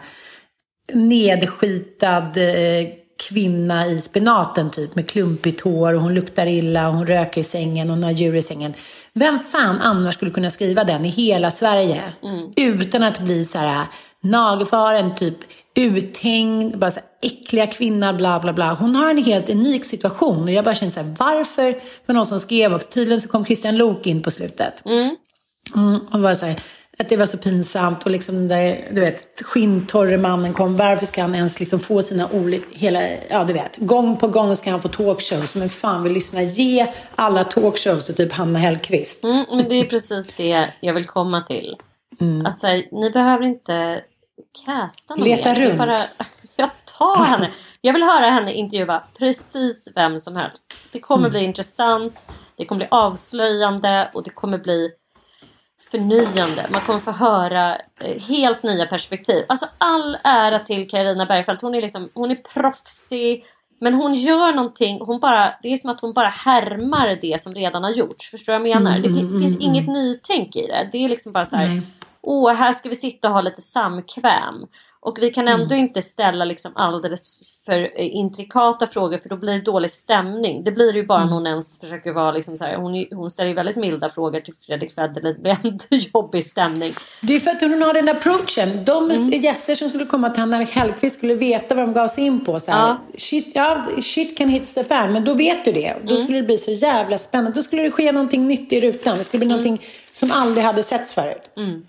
[0.93, 2.87] nedskitad eh,
[3.21, 7.43] kvinna i spenaten typ med klumpigt hår och hon luktar illa och hon röker i
[7.43, 8.73] sängen och hon har djur i sängen.
[9.13, 12.51] Vem fan annars skulle kunna skriva den i hela Sverige Mm.
[12.81, 13.85] utan att bli så här
[14.23, 15.37] nagelfaren, typ
[15.75, 18.73] uthängd, bara så här, äckliga kvinna, bla bla bla.
[18.73, 21.81] Hon har en helt unik situation och jag bara känner så här, varför?
[22.05, 24.85] För någon som skrev också, tydligen så kom Christian Lok in på slutet.
[24.85, 25.15] Mm.
[25.75, 26.59] Mm, och bara så här,
[27.01, 30.77] att det var så pinsamt och liksom den där, du vet, skinntorre mannen kom.
[30.77, 32.99] Varför ska han ens liksom få sina olika, hela,
[33.29, 35.55] ja du vet, gång på gång ska han få talkshows.
[35.55, 39.23] Men fan vill lyssna, ge alla talkshows till typ Hanna Hellquist.
[39.23, 41.77] Mm, men det är precis det jag vill komma till.
[42.45, 44.01] Att säga, ni behöver inte
[44.65, 45.59] casta någon Leta mer.
[45.61, 45.77] Runt.
[45.77, 46.01] Bara,
[46.55, 47.51] jag tar henne.
[47.81, 50.73] Jag vill höra henne intervjua precis vem som helst.
[50.91, 51.31] Det kommer Mm.
[51.31, 52.13] bli intressant.
[52.57, 54.89] Det kommer bli avslöjande och det kommer bli
[55.91, 56.65] förnyande.
[56.71, 59.45] Man kommer få höra eh, helt nya perspektiv.
[59.47, 61.61] Alltså all ära till Carina Bergfeldt.
[61.61, 63.45] Hon är, liksom, hon är proffsig.
[63.79, 64.99] Men hon gör någonting.
[65.01, 68.31] Hon bara, det är som att hon bara härmar det som redan har gjorts.
[68.31, 68.97] Förstår du vad jag menar?
[68.97, 70.89] Mm, det mm, fin- finns mm, inget nytänk i det.
[70.91, 71.81] Det är liksom bara så här.
[72.21, 74.65] Åh, här ska vi sitta och ha lite samkväm.
[75.03, 75.79] Och vi kan ändå Mm.
[75.79, 80.63] inte ställa liksom alldeles för eh, intrikata frågor för då blir det dålig stämning.
[80.63, 81.29] Det blir det ju bara Mm.
[81.29, 82.75] när hon ens försöker vara liksom så här.
[82.75, 85.33] Hon, hon ställer ju väldigt milda frågor till Fredrik Federley.
[85.33, 85.77] Det blir ändå
[86.13, 86.93] jobbig stämning.
[87.21, 88.85] Det är för att hon har den approachen.
[88.85, 89.29] De Mm.
[89.41, 92.59] gäster som skulle komma till Hanna Hellquist skulle veta vad de gav sig in på.
[92.59, 92.97] Så här, Ja.
[93.17, 95.95] shit, ja, shit can hit the fan, men då vet du det.
[96.03, 96.23] Då Mm.
[96.23, 97.51] skulle det bli så jävla spännande.
[97.59, 99.17] Då skulle det ske någonting nytt i rutan.
[99.17, 99.81] Det skulle bli någonting
[100.13, 101.49] som aldrig hade setts förut.
[101.57, 101.87] Mm.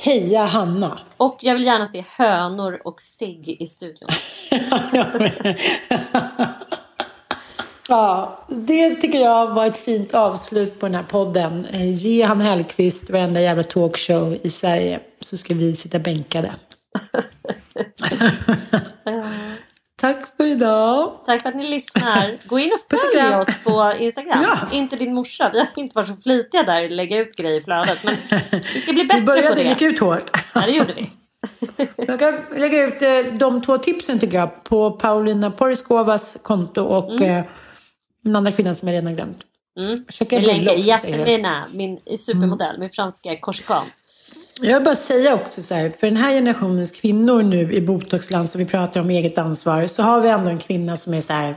[0.00, 0.98] Heja Hanna!
[1.16, 4.08] Och jag vill gärna se hönor och sig i studion.
[7.90, 11.66] Ja, det tycker jag var ett fint avslut på den här podden.
[11.72, 16.54] Eh, Ge Hanna Hellquist varenda jävla talkshow i Sverige så ska vi sitta bänkade.
[20.00, 21.12] Tack för idag.
[21.26, 22.36] Tack för att ni lyssnar.
[22.48, 24.42] Gå in och följ oss på Instagram.
[24.42, 24.58] Ja.
[24.72, 25.50] Inte din morsa.
[25.52, 28.04] Vi har inte varit så flitiga där att lägga ut grejer i flödet.
[28.04, 28.16] Men
[28.74, 29.62] vi ska bli bättre Vi på började, det.
[29.68, 30.30] gick ut hårt.
[30.54, 31.10] Ja, det gjorde vi.
[32.06, 37.10] Jag kan lägga ut eh, de två tipsen tycker jag på Paulina Poriskovas konto och
[37.20, 37.38] Mm.
[37.38, 37.44] eh,
[38.24, 39.38] den andra kvinnan som jag redan glömt.
[39.78, 40.04] Mm.
[40.30, 40.82] Vi.
[40.82, 43.84] Jasmina, min supermodell, min franska korsikan.
[44.60, 48.50] Jag vill bara säga också så här, för den här generationens kvinnor nu i botoxland
[48.50, 51.32] som vi pratar om eget ansvar, så har vi ändå en kvinna som är så
[51.32, 51.56] här,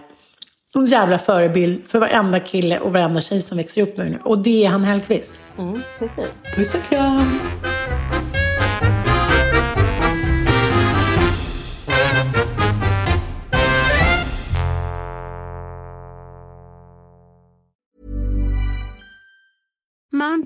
[0.75, 4.19] en jävla förebild för varenda kille och varenda tjej som växer upp nu.
[4.23, 5.39] Och det är han Hellquist.
[5.57, 6.25] Mm, precis.
[6.55, 7.39] Puss och kram!